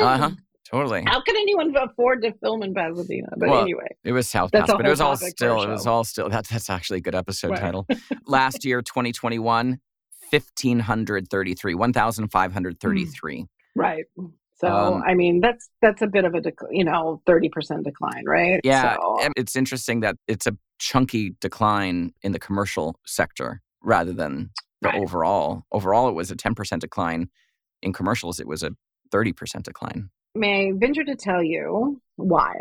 uh 0.00 0.18
huh, 0.18 0.30
totally. 0.70 1.02
How 1.06 1.20
can 1.22 1.36
anyone 1.36 1.74
afford 1.76 2.22
to 2.22 2.32
film 2.42 2.62
in 2.62 2.74
Pasadena? 2.74 3.28
But 3.38 3.48
Well, 3.48 3.62
anyway, 3.62 3.88
It 4.04 4.12
was 4.12 4.28
South 4.28 4.52
Pass, 4.52 4.68
but 4.68 4.84
it 4.86 4.90
was 4.90 5.00
all 5.00 5.14
topic 5.16 5.20
for 5.20 5.26
a 5.26 5.30
still. 5.30 5.62
It 5.62 5.68
was 5.68 5.86
all 5.86 6.04
still. 6.04 6.28
That's 6.28 6.48
that's 6.50 6.68
actually 6.70 6.98
a 6.98 7.02
good 7.02 7.14
episode 7.14 7.50
Right. 7.52 7.60
title. 7.60 7.86
Last 8.26 8.64
year, 8.64 8.82
2021, 8.82 9.78
1,533, 10.30 11.74
1,533. 11.74 13.46
right. 13.76 14.04
So 14.64 14.68
Um, 14.68 15.02
I 15.06 15.14
mean, 15.14 15.40
that's 15.40 15.68
that's 15.80 16.02
a 16.02 16.06
bit 16.06 16.24
of 16.24 16.34
a 16.34 16.40
dec- 16.40 16.68
you 16.70 16.84
know 16.84 17.20
thirty 17.26 17.48
percent 17.48 17.84
decline, 17.84 18.24
right? 18.26 18.60
Yeah, 18.64 18.94
So, 18.96 19.18
and 19.22 19.32
it's 19.36 19.56
interesting 19.56 20.00
that 20.00 20.16
it's 20.28 20.46
a 20.46 20.56
chunky 20.78 21.34
decline 21.40 22.12
in 22.22 22.32
the 22.32 22.38
commercial 22.38 22.98
sector 23.06 23.60
rather 23.82 24.12
than 24.12 24.50
the 24.80 24.88
Right. 24.88 25.00
overall. 25.00 25.64
Overall, 25.72 26.08
it 26.08 26.14
was 26.14 26.30
a 26.32 26.36
10% 26.36 26.80
decline. 26.80 27.28
In 27.82 27.92
commercials, 27.92 28.40
it 28.40 28.46
was 28.48 28.62
a 28.64 28.70
30% 29.12 29.62
decline. 29.64 30.10
may 30.34 30.68
I 30.68 30.72
venture 30.74 31.04
to 31.04 31.14
tell 31.14 31.42
you 31.42 32.00
why? 32.16 32.52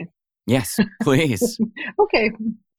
Yes, 0.48 0.80
please. 1.02 1.58
Okay. 2.00 2.32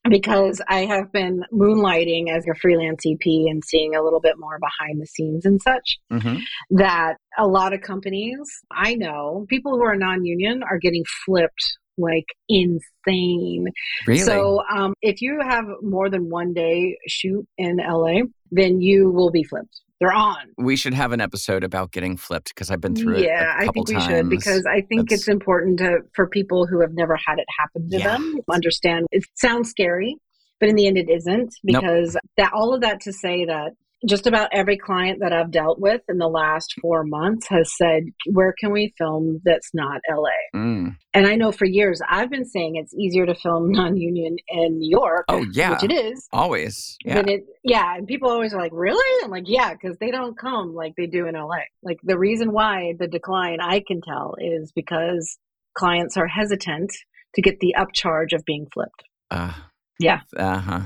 Because 0.09 0.61
I 0.67 0.85
have 0.85 1.11
been 1.13 1.43
moonlighting 1.53 2.29
as 2.29 2.45
a 2.45 2.55
freelance 2.55 3.05
EP 3.05 3.25
and 3.25 3.63
seeing 3.63 3.95
a 3.95 4.03
little 4.03 4.19
bit 4.19 4.37
more 4.37 4.59
behind 4.59 5.01
the 5.01 5.07
scenes 5.07 5.45
and 5.45 5.61
such, 5.61 5.99
hmm 6.11 6.37
that 6.69 7.15
a 7.37 7.47
lot 7.47 7.73
of 7.73 7.81
companies 7.81 8.39
I 8.71 8.95
know, 8.95 9.45
people 9.49 9.73
who 9.73 9.83
are 9.83 9.95
non 9.95 10.25
union, 10.25 10.61
are 10.63 10.77
getting 10.77 11.03
flipped 11.25 11.77
like 11.97 12.25
insane. 12.49 13.67
Really? 14.07 14.19
So 14.19 14.63
um, 14.73 14.93
if 15.01 15.21
you 15.21 15.39
have 15.47 15.65
more 15.81 16.09
than 16.09 16.29
one 16.29 16.53
day 16.53 16.97
shoot 17.07 17.47
in 17.57 17.77
LA, 17.77 18.21
then 18.51 18.81
you 18.81 19.09
will 19.09 19.31
be 19.31 19.43
flipped. 19.43 19.81
They're 19.99 20.11
on. 20.13 20.35
we 20.57 20.75
should 20.75 20.93
have 20.93 21.11
an 21.13 21.21
episode 21.21 21.63
about 21.63 21.91
getting 21.91 22.17
flipped 22.17 22.49
because 22.49 22.69
I've 22.69 22.81
been 22.81 22.95
through 22.95 23.17
it. 23.17 23.25
Yeah, 23.25 23.53
I 23.57 23.67
think 23.67 23.87
we 23.87 23.99
should 24.01 24.29
because 24.29 24.65
I 24.65 24.81
think 24.81 25.09
That's- 25.09 25.21
it's 25.21 25.27
important 25.27 25.79
to 25.79 25.99
for 26.13 26.27
people 26.27 26.65
who 26.67 26.81
have 26.81 26.93
never 26.93 27.15
had 27.15 27.39
it 27.39 27.45
happen 27.57 27.89
to 27.89 27.97
Yeah. 27.97 28.09
them 28.17 28.39
understand. 28.51 29.05
It 29.11 29.23
sounds 29.35 29.69
scary, 29.69 30.17
but 30.59 30.67
in 30.69 30.75
the 30.75 30.87
end, 30.87 30.97
it 30.97 31.09
isn't 31.09 31.53
Nope. 31.63 31.81
because 31.83 32.17
that 32.37 32.51
all 32.53 32.73
of 32.73 32.81
that 32.81 32.99
to 33.01 33.13
say 33.13 33.45
that 33.45 33.73
just 34.07 34.27
about 34.27 34.49
every 34.51 34.77
client 34.77 35.19
that 35.21 35.31
I've 35.33 35.51
dealt 35.51 35.79
with 35.79 36.01
in 36.09 36.17
the 36.17 36.27
last 36.27 36.73
four 36.81 37.03
months 37.03 37.47
has 37.49 37.71
said, 37.77 38.03
"Where 38.31 38.53
can 38.59 38.71
we 38.71 38.93
film 38.97 39.41
that's 39.45 39.69
not 39.73 40.01
LA?" 40.09 40.29
Mm. 40.59 40.95
And 41.13 41.27
I 41.27 41.35
know 41.35 41.51
for 41.51 41.65
years 41.65 42.01
I've 42.09 42.29
been 42.29 42.45
saying 42.45 42.75
it's 42.75 42.93
easier 42.93 43.25
to 43.25 43.35
film 43.35 43.71
non-union 43.71 44.37
in 44.49 44.79
New 44.79 44.89
York, 44.89 45.25
Oh, 45.29 45.45
yeah. 45.53 45.71
which 45.71 45.83
it 45.83 45.93
is. 45.93 46.27
Always. 46.33 46.97
Yeah. 47.05 47.23
It, 47.25 47.45
yeah, 47.63 47.95
and 47.97 48.07
people 48.07 48.29
always 48.29 48.53
are 48.53 48.61
like, 48.61 48.73
"Really?" 48.73 49.23
I'm 49.23 49.31
like, 49.31 49.45
"Yeah," 49.47 49.73
because 49.73 49.97
they 49.99 50.11
don't 50.11 50.37
come 50.37 50.73
like 50.73 50.93
they 50.97 51.07
do 51.07 51.27
in 51.27 51.35
LA. 51.35 51.63
Like 51.81 51.99
the 52.03 52.17
reason 52.17 52.51
why 52.51 52.93
the 52.99 53.07
decline 53.07 53.59
I 53.61 53.81
can 53.85 54.01
tell 54.01 54.35
is 54.39 54.71
because 54.73 55.37
clients 55.77 56.17
are 56.17 56.27
hesitant 56.27 56.91
to 57.35 57.41
get 57.41 57.59
the 57.59 57.75
upcharge 57.77 58.33
of 58.33 58.43
being 58.45 58.67
flipped. 58.73 59.03
Uh, 59.31 59.53
Yeah. 59.99 60.21
Uh 60.35 60.59
huh. 60.59 60.81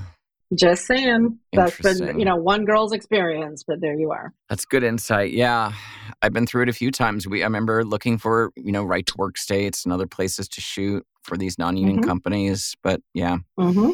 Just 0.55 0.85
saying, 0.85 1.39
that's 1.51 1.77
been 1.81 2.17
you 2.17 2.23
know 2.25 2.37
one 2.37 2.63
girl's 2.63 2.93
experience, 2.93 3.63
but 3.67 3.81
there 3.81 3.95
you 3.95 4.11
are. 4.11 4.33
That's 4.49 4.63
good 4.65 4.83
insight. 4.83 5.33
Yeah. 5.33 5.73
I've 6.21 6.31
been 6.31 6.47
through 6.47 6.63
it 6.63 6.69
a 6.69 6.73
few 6.73 6.89
times. 6.89 7.27
We 7.27 7.43
I 7.43 7.45
remember 7.45 7.83
looking 7.83 8.17
for, 8.17 8.51
you 8.55 8.71
know, 8.71 8.83
right 8.83 9.05
to 9.05 9.13
work 9.17 9.37
states 9.37 9.83
and 9.83 9.91
other 9.93 10.07
places 10.07 10.47
to 10.49 10.61
shoot 10.61 11.05
for 11.23 11.37
these 11.37 11.57
non-union 11.57 11.99
Mhm. 11.99 12.05
companies, 12.05 12.75
but 12.81 13.01
yeah. 13.13 13.37
hmm 13.57 13.91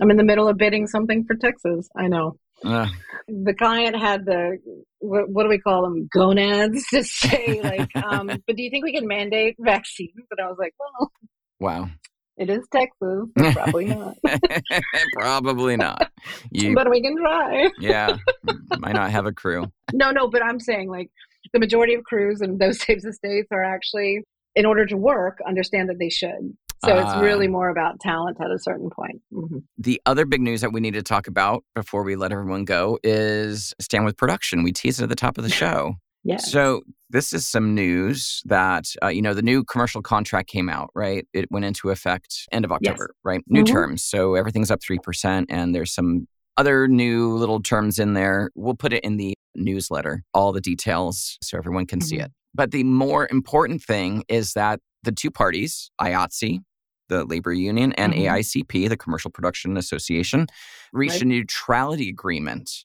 I'm 0.00 0.10
in 0.10 0.16
the 0.16 0.24
middle 0.24 0.48
of 0.48 0.56
bidding 0.56 0.86
something 0.86 1.24
for 1.24 1.36
Texas. 1.36 1.88
I 1.96 2.08
know. 2.08 2.38
Uh, 2.64 2.88
the 3.28 3.54
client 3.54 3.94
had 3.96 4.24
the 4.24 4.58
what, 5.00 5.28
what 5.28 5.42
do 5.42 5.50
we 5.50 5.58
call 5.58 5.82
them 5.82 6.08
gonads 6.10 6.82
to 6.88 7.04
say 7.04 7.60
like 7.62 7.90
um 8.02 8.42
but 8.46 8.56
do 8.56 8.62
you 8.62 8.70
think 8.70 8.84
we 8.84 8.92
can 8.92 9.06
mandate 9.06 9.54
vaccines 9.58 10.14
and 10.30 10.40
i 10.40 10.46
was 10.48 10.56
like 10.58 10.72
well 10.78 11.12
wow. 11.60 11.90
It 12.36 12.50
is 12.50 12.60
texas 12.72 13.26
so 13.38 13.52
probably 13.52 13.86
not 13.86 14.16
Probably 15.14 15.76
not. 15.76 16.10
You 16.50 16.74
but 16.74 16.90
we 16.90 17.02
can 17.02 17.16
try 17.16 17.70
yeah. 17.78 18.16
Might 18.78 18.94
not 18.94 19.10
have 19.10 19.26
a 19.26 19.32
crew. 19.32 19.66
no 19.92 20.10
no 20.10 20.28
but 20.28 20.42
i'm 20.42 20.60
saying 20.60 20.88
like 20.90 21.10
the 21.52 21.58
majority 21.60 21.94
of 21.94 22.04
crews 22.04 22.40
in 22.40 22.58
those 22.58 22.78
types 22.78 23.04
of 23.04 23.14
states 23.14 23.48
are 23.52 23.62
actually 23.64 24.20
in 24.56 24.66
order 24.66 24.86
to 24.86 24.96
work 24.96 25.38
understand 25.46 25.88
that 25.88 25.98
they 25.98 26.08
should 26.10 26.56
so 26.84 26.92
Ah. 26.92 27.12
it's 27.14 27.22
really 27.22 27.48
more 27.48 27.68
about 27.70 27.98
talent 28.00 28.38
at 28.40 28.50
a 28.50 28.58
certain 28.58 28.90
point 28.90 29.20
Mhm. 29.32 29.62
The 29.78 30.00
other 30.06 30.26
big 30.26 30.40
news 30.42 30.60
that 30.62 30.72
we 30.72 30.80
need 30.80 30.94
to 30.94 31.02
talk 31.02 31.26
about 31.28 31.64
before 31.74 32.02
we 32.04 32.16
let 32.16 32.32
everyone 32.32 32.64
go 32.64 32.98
is 33.02 33.74
Stand 33.80 34.04
with 34.04 34.16
Production. 34.16 34.62
We 34.62 34.72
teased 34.72 35.00
it 35.00 35.04
at 35.04 35.08
the 35.08 35.14
top 35.16 35.38
of 35.38 35.44
the 35.44 35.50
show. 35.50 35.94
yeah 36.24 36.36
So 36.38 36.82
this 37.14 37.32
is 37.32 37.46
some 37.46 37.74
news 37.76 38.42
that 38.44 38.92
uh, 39.02 39.06
you 39.08 39.22
know 39.22 39.32
the 39.34 39.40
new 39.42 39.62
commercial 39.64 40.02
contract 40.02 40.48
came 40.50 40.68
out, 40.68 40.90
right? 40.94 41.26
It 41.32 41.50
went 41.50 41.64
into 41.64 41.90
effect 41.90 42.46
end 42.52 42.64
of 42.64 42.72
October, 42.72 43.14
right? 43.22 43.40
New 43.46 43.62
Mhm. 43.62 43.72
terms, 43.72 44.04
so 44.04 44.34
everything's 44.34 44.70
up 44.70 44.82
three 44.82 44.98
percent, 44.98 45.46
and 45.48 45.74
there's 45.74 45.94
some 45.94 46.26
other 46.56 46.88
new 46.88 47.34
little 47.36 47.60
terms 47.62 47.98
in 47.98 48.14
there. 48.14 48.50
We'll 48.56 48.74
put 48.74 48.92
it 48.92 49.02
in 49.04 49.16
the 49.16 49.34
newsletter, 49.54 50.24
all 50.34 50.52
the 50.52 50.60
details, 50.60 51.38
so 51.40 51.56
everyone 51.56 51.86
can 51.86 52.00
see 52.00 52.16
Mhm. 52.18 52.24
it. 52.26 52.32
But 52.52 52.72
the 52.72 52.84
more 52.84 53.28
important 53.30 53.82
thing 53.82 54.24
is 54.28 54.52
that 54.54 54.80
the 55.04 55.12
two 55.12 55.30
parties, 55.30 55.90
IATSE, 56.00 56.60
the 57.08 57.24
labor 57.24 57.52
union, 57.52 57.92
and 57.94 58.12
Mhm. 58.12 58.18
AICP, 58.22 58.88
the 58.88 58.96
Commercial 58.96 59.30
Production 59.30 59.76
Association, 59.76 60.46
reached 60.92 61.22
a 61.22 61.24
neutrality 61.24 62.08
agreement 62.08 62.84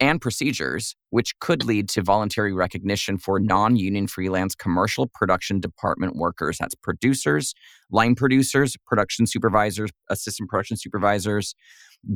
and 0.00 0.20
procedures, 0.20 0.96
which 1.10 1.38
could 1.40 1.64
lead 1.64 1.88
to 1.90 2.02
voluntary 2.02 2.52
recognition 2.52 3.18
for 3.18 3.38
non 3.38 3.76
union 3.76 4.06
freelance 4.06 4.54
commercial 4.54 5.08
production 5.14 5.60
department 5.60 6.16
workers. 6.16 6.58
That's 6.58 6.74
producers, 6.74 7.54
line 7.90 8.14
producers, 8.14 8.76
production 8.86 9.26
supervisors, 9.26 9.90
assistant 10.08 10.48
production 10.48 10.76
supervisors, 10.76 11.54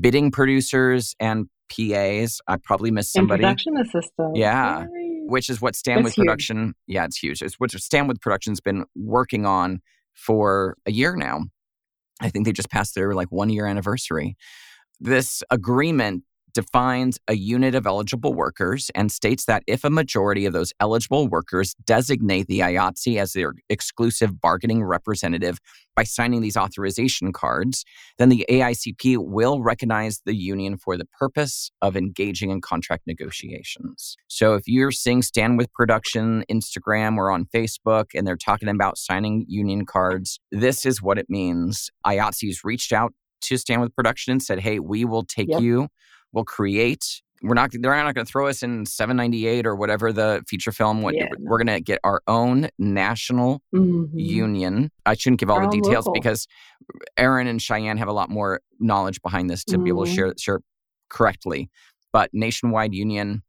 bidding 0.00 0.30
producers, 0.30 1.14
and 1.20 1.46
PAs. 1.70 2.40
I 2.48 2.56
probably 2.56 2.90
missed 2.90 3.14
and 3.16 3.22
somebody, 3.22 3.42
production 3.42 3.76
assistant 3.78 4.36
Yeah. 4.36 4.80
Yay. 4.82 5.20
which 5.26 5.48
is 5.50 5.60
what 5.60 5.76
Stand 5.76 5.98
That's 5.98 6.04
with 6.04 6.14
huge. 6.14 6.26
Production, 6.26 6.74
yeah, 6.86 7.04
it's 7.04 7.18
huge. 7.18 7.42
It's 7.42 7.54
what 7.60 7.70
Stand 7.70 8.08
with 8.08 8.20
Production's 8.20 8.60
been 8.60 8.84
working 8.96 9.46
on 9.46 9.80
for 10.14 10.76
a 10.86 10.92
year 10.92 11.16
now. 11.16 11.44
I 12.20 12.28
think 12.30 12.44
they 12.46 12.52
just 12.52 12.70
passed 12.70 12.94
their 12.94 13.12
like 13.14 13.28
one 13.30 13.50
year 13.50 13.66
anniversary. 13.66 14.36
This 15.00 15.42
agreement 15.50 16.22
defines 16.54 17.18
a 17.28 17.34
unit 17.34 17.74
of 17.74 17.86
eligible 17.86 18.32
workers 18.32 18.90
and 18.94 19.12
states 19.12 19.44
that 19.44 19.62
if 19.66 19.84
a 19.84 19.90
majority 19.90 20.46
of 20.46 20.52
those 20.52 20.72
eligible 20.80 21.28
workers 21.28 21.74
designate 21.84 22.46
the 22.46 22.60
IATSE 22.60 23.18
as 23.18 23.32
their 23.32 23.54
exclusive 23.68 24.40
bargaining 24.40 24.82
representative 24.82 25.58
by 25.96 26.04
signing 26.04 26.40
these 26.40 26.56
authorization 26.56 27.32
cards, 27.32 27.84
then 28.18 28.28
the 28.28 28.44
AICP 28.48 29.18
will 29.18 29.62
recognize 29.62 30.20
the 30.24 30.34
union 30.34 30.76
for 30.76 30.96
the 30.96 31.06
purpose 31.18 31.70
of 31.82 31.96
engaging 31.96 32.50
in 32.50 32.60
contract 32.60 33.06
negotiations. 33.06 34.16
So 34.28 34.54
if 34.54 34.66
you're 34.66 34.92
seeing 34.92 35.22
Stand 35.22 35.58
with 35.58 35.72
Production 35.72 36.44
Instagram 36.50 37.16
or 37.16 37.30
on 37.30 37.44
Facebook 37.46 38.06
and 38.14 38.26
they're 38.26 38.36
talking 38.36 38.68
about 38.68 38.98
signing 38.98 39.44
union 39.48 39.86
cards, 39.86 40.40
this 40.50 40.86
is 40.86 41.02
what 41.02 41.18
it 41.18 41.26
means. 41.28 41.90
IATSE's 42.06 42.64
reached 42.64 42.92
out 42.92 43.12
to 43.42 43.56
Stand 43.58 43.82
with 43.82 43.94
Production 43.94 44.32
and 44.32 44.42
said, 44.42 44.60
"Hey, 44.60 44.78
we 44.78 45.04
will 45.04 45.24
take 45.24 45.48
Yep. 45.48 45.60
you. 45.60 45.88
We'll 46.34 46.44
create. 46.44 47.22
We're 47.42 47.54
not. 47.54 47.70
They're 47.72 47.94
not 47.94 48.14
going 48.14 48.24
to 48.26 48.30
throw 48.30 48.48
us 48.48 48.62
in 48.62 48.86
798 48.86 49.66
or 49.66 49.76
whatever 49.76 50.12
the 50.12 50.42
feature 50.48 50.72
film. 50.72 51.02
What 51.02 51.14
Yeah, 51.14 51.28
we're 51.38 51.58
going 51.58 51.66
to 51.68 51.80
get 51.80 52.00
our 52.02 52.22
own 52.26 52.68
national 52.78 53.62
Mhm. 53.74 54.08
union. 54.14 54.90
I 55.06 55.14
shouldn't 55.14 55.40
give 55.40 55.50
all 55.50 55.58
Our 55.58 55.70
the 55.70 55.80
details 55.80 56.06
local. 56.06 56.14
because 56.14 56.46
Aaron 57.16 57.46
and 57.46 57.60
Cheyenne 57.62 57.98
have 57.98 58.08
a 58.08 58.12
lot 58.12 58.30
more 58.30 58.60
knowledge 58.80 59.20
behind 59.22 59.48
this 59.50 59.62
to 59.64 59.78
be 59.78 59.90
able 59.90 60.04
to 60.06 60.10
Mhm. 60.10 60.14
share 60.14 60.34
share 60.38 60.60
correctly. 61.10 61.70
But 62.12 62.30
nationwide 62.32 62.94
union, 62.94 63.42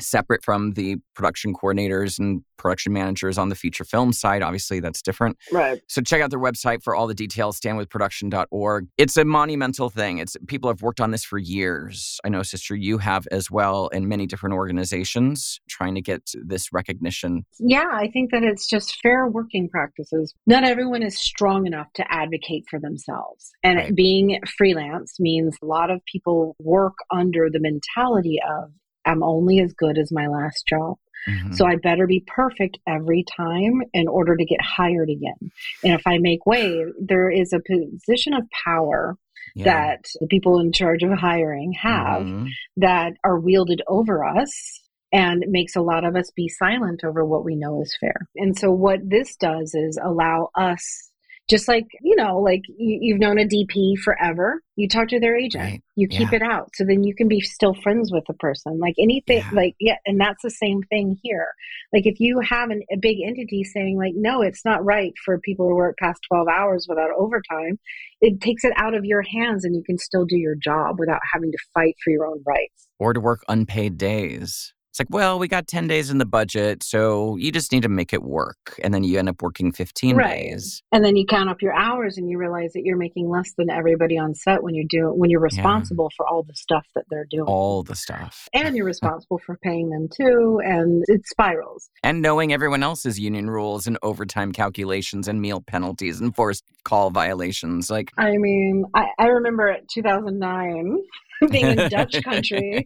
separate 0.00 0.44
from 0.44 0.72
the 0.72 0.96
production 1.14 1.54
coordinators 1.54 2.18
and 2.18 2.42
production 2.56 2.92
managers 2.92 3.38
on 3.38 3.48
the 3.48 3.54
feature 3.54 3.84
film 3.84 4.12
side. 4.12 4.42
Obviously, 4.42 4.80
that's 4.80 5.00
different. 5.02 5.36
right 5.52 5.80
So 5.88 6.02
check 6.02 6.20
out 6.20 6.30
their 6.30 6.40
website 6.40 6.82
for 6.82 6.94
all 6.94 7.06
the 7.06 7.14
details, 7.14 7.60
standwithproduction.org. 7.60 8.88
It's 8.98 9.16
a 9.16 9.24
monumental 9.24 9.90
thing. 9.90 10.18
It's 10.18 10.36
people 10.46 10.68
have 10.70 10.82
worked 10.82 11.00
on 11.00 11.10
this 11.10 11.24
for 11.24 11.38
years. 11.38 12.18
I 12.24 12.28
know, 12.28 12.42
sister, 12.42 12.74
you 12.74 12.98
have 12.98 13.26
as 13.30 13.50
well 13.50 13.88
in 13.88 14.08
many 14.08 14.26
different 14.26 14.54
organizations 14.54 15.60
trying 15.68 15.94
to 15.94 16.00
get 16.02 16.30
this 16.34 16.72
recognition. 16.72 17.44
Yeah, 17.58 17.86
I 17.92 18.08
think 18.12 18.30
that 18.32 18.42
it's 18.42 18.66
just 18.68 19.00
fair 19.02 19.26
working 19.28 19.68
practices. 19.68 20.34
Not 20.46 20.64
everyone 20.64 21.02
is 21.02 21.18
strong 21.18 21.66
enough 21.66 21.92
to 21.94 22.04
advocate 22.12 22.64
for 22.68 22.78
themselves. 22.80 23.50
And 23.62 23.78
Right. 23.78 23.94
being 23.94 24.40
freelance 24.56 25.20
means 25.20 25.56
a 25.62 25.66
lot 25.66 25.90
of 25.90 26.00
people 26.04 26.56
work 26.58 26.94
under 27.12 27.48
the 27.50 27.60
mentality 27.60 28.38
of, 28.48 28.70
I'm 29.08 29.22
only 29.22 29.60
as 29.60 29.72
good 29.72 29.98
as 29.98 30.12
my 30.12 30.26
last 30.28 30.66
job. 30.68 30.96
Mhm. 31.28 31.54
So 31.54 31.66
I 31.66 31.76
better 31.76 32.06
be 32.06 32.24
perfect 32.26 32.78
every 32.86 33.24
time 33.24 33.82
in 33.92 34.06
order 34.08 34.36
to 34.36 34.44
get 34.44 34.60
hired 34.60 35.10
again. 35.10 35.50
And 35.82 35.94
if 35.94 36.06
I 36.06 36.18
make 36.18 36.46
way, 36.46 36.84
there 37.00 37.30
is 37.30 37.52
a 37.52 37.60
position 37.60 38.34
of 38.34 38.48
power 38.64 39.16
Yeah. 39.54 39.64
that 39.64 40.04
the 40.20 40.26
people 40.28 40.60
in 40.60 40.72
charge 40.72 41.02
of 41.02 41.12
hiring 41.12 41.72
have 41.72 42.22
Mhm. 42.22 42.48
that 42.76 43.14
are 43.24 43.40
wielded 43.40 43.82
over 43.88 44.24
us 44.24 44.80
and 45.10 45.44
makes 45.48 45.74
a 45.74 45.80
lot 45.80 46.04
of 46.04 46.14
us 46.14 46.30
be 46.30 46.48
silent 46.48 47.02
over 47.02 47.24
what 47.24 47.44
we 47.44 47.56
know 47.56 47.80
is 47.80 47.96
fair. 47.98 48.28
And 48.36 48.56
so 48.56 48.70
what 48.70 49.00
this 49.08 49.36
does 49.36 49.74
is 49.74 49.98
allow 50.02 50.50
us 50.54 51.07
just 51.48 51.66
like, 51.66 51.86
you 52.02 52.14
know, 52.16 52.38
like 52.38 52.60
you, 52.68 52.98
you've 53.00 53.18
known 53.20 53.38
a 53.38 53.44
DP 53.46 53.98
forever, 53.98 54.62
you 54.76 54.86
talk 54.86 55.08
to 55.08 55.18
their 55.18 55.34
agent, 55.36 55.64
Right. 55.64 55.82
you 55.96 56.06
keep 56.06 56.30
Yeah. 56.30 56.36
it 56.36 56.42
out. 56.42 56.70
So 56.74 56.84
then 56.84 57.02
you 57.04 57.14
can 57.14 57.26
be 57.26 57.40
still 57.40 57.74
friends 57.82 58.12
with 58.12 58.24
the 58.28 58.34
person. 58.34 58.78
Like 58.78 58.94
anything, 58.98 59.38
Yeah. 59.38 59.50
like, 59.52 59.74
yeah. 59.80 59.96
And 60.06 60.20
that's 60.20 60.42
the 60.42 60.50
same 60.50 60.82
thing 60.84 61.16
here. 61.22 61.48
Like 61.92 62.06
if 62.06 62.20
you 62.20 62.40
have 62.40 62.68
an, 62.70 62.82
a 62.92 62.96
big 62.98 63.18
entity 63.26 63.64
saying 63.64 63.96
like, 63.96 64.12
no, 64.14 64.42
it's 64.42 64.64
not 64.64 64.84
right 64.84 65.12
for 65.24 65.38
people 65.40 65.68
to 65.68 65.74
work 65.74 65.96
past 65.98 66.20
12 66.30 66.48
hours 66.48 66.86
without 66.88 67.10
overtime, 67.18 67.78
it 68.20 68.40
takes 68.40 68.64
it 68.64 68.72
out 68.76 68.94
of 68.94 69.04
your 69.04 69.22
hands 69.22 69.64
and 69.64 69.74
you 69.74 69.82
can 69.82 69.96
still 69.98 70.26
do 70.26 70.36
your 70.36 70.54
job 70.54 70.98
without 70.98 71.20
having 71.32 71.50
to 71.50 71.58
fight 71.72 71.94
for 72.04 72.10
your 72.10 72.26
own 72.26 72.42
rights. 72.46 72.88
or 73.00 73.12
to 73.12 73.20
work 73.20 73.40
unpaid 73.48 73.96
days. 73.96 74.74
It's 74.98 75.08
like, 75.08 75.14
well, 75.14 75.38
we 75.38 75.46
got 75.46 75.68
10 75.68 75.86
days 75.86 76.10
in 76.10 76.18
the 76.18 76.26
budget, 76.26 76.82
so 76.82 77.36
you 77.36 77.52
just 77.52 77.70
need 77.70 77.82
to 77.82 77.88
make 77.88 78.12
it 78.12 78.20
work. 78.24 78.74
And 78.82 78.92
then 78.92 79.04
you 79.04 79.16
end 79.20 79.28
up 79.28 79.40
working 79.40 79.70
15 79.70 80.16
Right. 80.16 80.50
days. 80.50 80.82
And 80.90 81.04
then 81.04 81.14
you 81.14 81.24
count 81.24 81.48
up 81.48 81.62
your 81.62 81.72
hours 81.72 82.18
and 82.18 82.28
you 82.28 82.36
realize 82.36 82.72
that 82.72 82.82
you're 82.84 82.96
making 82.96 83.28
less 83.28 83.52
than 83.56 83.70
everybody 83.70 84.18
on 84.18 84.34
set 84.34 84.60
when 84.64 84.74
you're 84.74 84.86
doing 84.88 85.16
when 85.16 85.30
you're 85.30 85.38
responsible 85.40 86.10
for 86.16 86.26
all 86.26 86.42
the 86.42 86.54
stuff 86.56 86.84
that 86.96 87.04
they're 87.10 87.28
doing. 87.30 87.44
All 87.46 87.84
the 87.84 87.94
stuff. 87.94 88.48
and 88.52 88.74
you're 88.74 88.86
responsible 88.94 89.38
for 89.46 89.56
paying 89.62 89.88
them 89.90 90.08
too 90.12 90.60
and 90.64 91.04
it 91.06 91.24
spirals. 91.28 91.90
And 92.02 92.20
knowing 92.20 92.52
everyone 92.52 92.82
else's 92.82 93.20
union 93.20 93.48
rules 93.50 93.86
and 93.86 93.98
overtime 94.02 94.50
calculations 94.50 95.28
and 95.28 95.40
meal 95.40 95.60
penalties 95.64 96.20
and 96.20 96.34
forced 96.34 96.64
call 96.82 97.10
violations. 97.10 97.88
Like, 97.88 98.10
I 98.18 98.36
mean, 98.36 98.84
I, 98.94 99.06
I 99.16 99.26
remember 99.26 99.68
at 99.68 99.86
2009 99.88 100.96
being 101.52 101.78
in 101.78 101.88
Dutch 101.88 102.20
country 102.24 102.84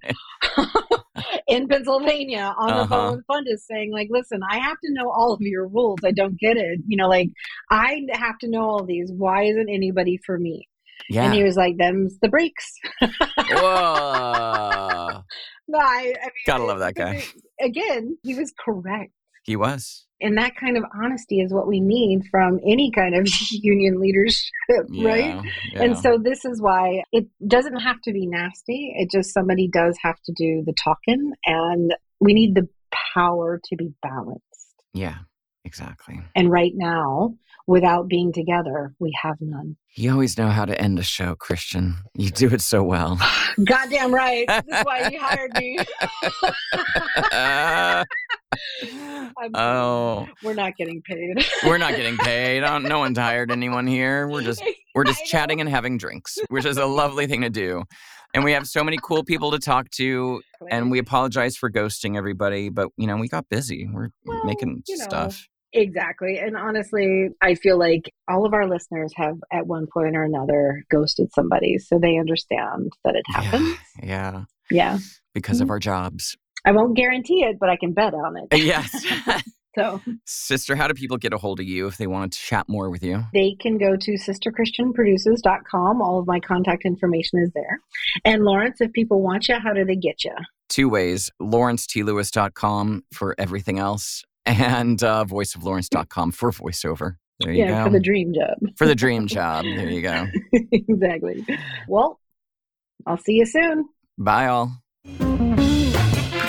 in 1.48 1.68
Pennsylvania 1.68 2.54
on 2.58 2.68
the 2.68 2.74
Uh-huh. 2.82 2.86
phone 2.88 3.16
with 3.16 3.26
Fundus 3.26 3.60
saying, 3.70 3.92
like, 3.92 4.08
listen, 4.10 4.40
I 4.50 4.58
have 4.58 4.76
to 4.84 4.92
know 4.92 5.10
all 5.10 5.32
of 5.32 5.40
your 5.40 5.66
rules. 5.68 6.00
I 6.04 6.12
don't 6.12 6.38
get 6.38 6.56
it. 6.56 6.80
You 6.86 6.96
know, 6.96 7.08
like, 7.08 7.28
I 7.70 8.02
have 8.12 8.38
to 8.40 8.48
know 8.48 8.62
all 8.62 8.84
these. 8.84 9.10
Why 9.12 9.44
isn't 9.44 9.68
anybody 9.68 10.18
for 10.26 10.38
me? 10.38 10.68
yeah. 11.08 11.24
And 11.24 11.34
he 11.34 11.42
was 11.42 11.56
like, 11.56 11.76
them's 11.78 12.18
the 12.20 12.28
breaks. 12.28 12.72
Whoa. 13.50 15.22
No, 15.68 15.78
I, 15.78 16.12
I 16.20 16.24
mean, 16.24 16.30
Gotta 16.44 16.64
love 16.64 16.80
that 16.80 16.94
guy. 16.96 17.22
Again, 17.60 18.18
he 18.24 18.34
was 18.34 18.52
correct. 18.58 19.12
He 19.42 19.56
was. 19.56 20.06
And 20.20 20.38
that 20.38 20.54
kind 20.54 20.76
of 20.76 20.84
honesty 21.02 21.40
is 21.40 21.52
what 21.52 21.66
we 21.66 21.80
need 21.80 22.22
from 22.30 22.60
any 22.64 22.92
kind 22.92 23.16
of 23.16 23.26
union 23.50 24.00
leadership, 24.00 24.52
right? 24.90 25.34
Yeah, 25.34 25.42
yeah. 25.72 25.82
And 25.82 25.98
so 25.98 26.16
this 26.16 26.44
is 26.44 26.62
why 26.62 27.02
it 27.10 27.26
doesn't 27.48 27.80
have 27.80 28.00
to 28.04 28.12
be 28.12 28.26
nasty. 28.26 28.94
It 28.96 29.10
just 29.10 29.34
somebody 29.34 29.68
does 29.68 29.98
have 30.02 30.20
to 30.26 30.32
do 30.36 30.62
the 30.64 30.74
talking 30.74 31.32
and 31.44 31.92
we 32.20 32.34
need 32.34 32.54
the 32.54 32.68
power 33.14 33.60
to 33.64 33.76
be 33.76 33.92
balanced. 34.00 34.44
yeah, 34.92 35.16
exactly. 35.64 36.20
And 36.36 36.50
right 36.52 36.72
now, 36.74 37.34
without 37.66 38.08
being 38.08 38.32
together, 38.32 38.94
we 38.98 39.12
have 39.22 39.36
none. 39.40 39.76
You 39.94 40.12
always 40.12 40.38
know 40.38 40.48
how 40.48 40.64
to 40.64 40.80
end 40.80 40.98
a 40.98 41.02
show, 41.02 41.34
Christian. 41.34 41.96
You 42.16 42.30
do 42.30 42.48
it 42.48 42.60
so 42.60 42.82
well. 42.82 43.18
Goddamn 43.64 44.14
right. 44.14 44.46
This 44.48 44.78
is 44.78 44.84
why 44.84 45.08
you 45.08 45.20
hired 45.20 45.52
me. 45.56 45.78
I'm- 49.38 49.50
oh, 49.54 50.28
We're 50.42 50.54
not 50.54 50.76
getting 50.76 51.02
paid. 51.02 51.44
we're 51.64 51.78
not 51.78 51.96
getting 51.96 52.16
paid. 52.18 52.62
Uh, 52.62 52.78
No 52.78 52.98
one's 52.98 53.18
hired 53.18 53.50
anyone 53.50 53.86
here. 53.86 54.28
We're 54.28 54.42
just 54.42 54.62
we're 54.94 55.04
just 55.04 55.24
chatting 55.24 55.60
and 55.60 55.68
having 55.68 55.96
drinks, 55.98 56.38
which 56.48 56.64
is 56.64 56.76
a 56.76 56.86
lovely 56.86 57.26
thing 57.26 57.40
to 57.42 57.50
do. 57.50 57.84
And 58.34 58.44
we 58.44 58.52
have 58.52 58.66
so 58.66 58.82
many 58.82 58.98
cool 59.02 59.24
people 59.24 59.50
to 59.50 59.58
talk 59.58 59.90
to. 59.96 60.40
And 60.70 60.90
we 60.90 60.98
apologize 60.98 61.56
for 61.56 61.70
ghosting 61.70 62.16
everybody, 62.16 62.68
but 62.70 62.88
you 62.96 63.06
know 63.06 63.16
we 63.16 63.28
got 63.28 63.48
busy. 63.48 63.88
We're 63.92 64.08
Well, 64.24 64.44
making 64.44 64.82
you 64.88 64.96
know, 64.98 65.04
stuff. 65.04 65.46
Exactly. 65.74 66.38
And 66.38 66.54
honestly, 66.56 67.28
I 67.40 67.54
feel 67.54 67.78
like 67.78 68.12
all 68.28 68.44
of 68.44 68.52
our 68.52 68.68
listeners 68.68 69.12
have 69.16 69.36
at 69.50 69.66
one 69.66 69.86
point 69.92 70.14
or 70.16 70.22
another 70.24 70.84
ghosted 70.90 71.32
somebody. 71.32 71.78
So 71.78 71.98
they 71.98 72.18
understand 72.18 72.92
that 73.04 73.14
it 73.16 73.24
happens. 73.28 73.76
Yeah, 74.02 74.06
yeah, 74.06 74.44
Yeah. 74.70 74.98
because 75.34 75.56
Mm-hmm. 75.56 75.62
of 75.64 75.70
our 75.70 75.78
jobs. 75.78 76.36
I 76.64 76.72
won't 76.72 76.96
guarantee 76.96 77.44
it, 77.44 77.58
but 77.58 77.68
I 77.68 77.76
can 77.76 77.92
bet 77.92 78.14
on 78.14 78.36
it. 78.36 78.56
Yes, 78.58 79.04
So 79.74 80.02
sister. 80.26 80.76
How 80.76 80.86
do 80.86 80.92
people 80.92 81.16
get 81.16 81.32
a 81.32 81.38
hold 81.38 81.58
of 81.58 81.64
you 81.66 81.86
if 81.86 81.96
they 81.96 82.06
want 82.06 82.34
to 82.34 82.38
chat 82.38 82.68
more 82.68 82.90
with 82.90 83.02
you? 83.02 83.24
they 83.32 83.56
can 83.58 83.78
go 83.78 83.96
to 83.96 84.12
sisterchristianproduces.com. 84.12 86.02
All 86.02 86.18
of 86.18 86.26
my 86.26 86.40
contact 86.40 86.84
information 86.84 87.38
is 87.38 87.50
there. 87.54 87.80
And 88.24 88.44
Lawrence, 88.44 88.82
if 88.82 88.92
people 88.92 89.22
want 89.22 89.48
you, 89.48 89.56
how 89.58 89.72
do 89.72 89.84
they 89.84 89.96
get 89.96 90.24
you? 90.24 90.34
two 90.68 90.88
ways 90.88 91.30
lawrencetLewis.com 91.40 93.04
for 93.12 93.34
everything 93.38 93.78
else 93.78 94.24
and 94.46 95.02
uh, 95.02 95.24
voiceoflawrence.com 95.28 96.32
for 96.32 96.50
voiceover. 96.50 97.16
There 97.40 97.52
you 97.52 97.64
yeah, 97.64 97.78
go. 97.78 97.84
for 97.84 97.90
the 97.90 98.00
dream 98.00 98.32
job. 98.34 98.56
For 98.76 98.86
the 98.86 98.94
dream 98.94 99.26
job. 99.26 99.64
There 99.64 99.90
you 99.90 100.02
go. 100.02 100.26
exactly. 100.72 101.44
Well, 101.88 102.18
I'll 103.06 103.18
see 103.18 103.34
you 103.34 103.46
soon. 103.46 103.88
Bye, 104.18 104.46
all. 104.46 104.72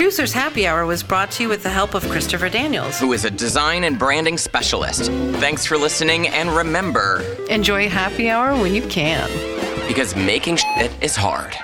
Producers 0.04 0.34
Happy 0.34 0.68
Hour 0.68 0.86
was 0.86 1.02
brought 1.02 1.32
to 1.32 1.44
you 1.44 1.48
with 1.48 1.64
the 1.64 1.70
help 1.70 1.94
of 1.94 2.04
Christopher 2.10 2.50
Daniels. 2.50 3.00
Who 3.00 3.14
is 3.14 3.24
a 3.24 3.32
design 3.32 3.86
and 3.86 3.98
branding 3.98 4.38
specialist. 4.38 5.10
Thanks 5.40 5.66
for 5.66 5.78
listening, 5.78 6.28
and 6.28 6.50
remember, 6.50 7.22
Enjoy 7.50 7.88
happy 7.88 8.30
hour 8.30 8.54
when 8.54 8.76
you 8.76 8.86
can. 8.88 9.30
because 9.88 10.14
making 10.14 10.58
shit 10.58 10.92
is 11.02 11.16
hard. 11.16 11.56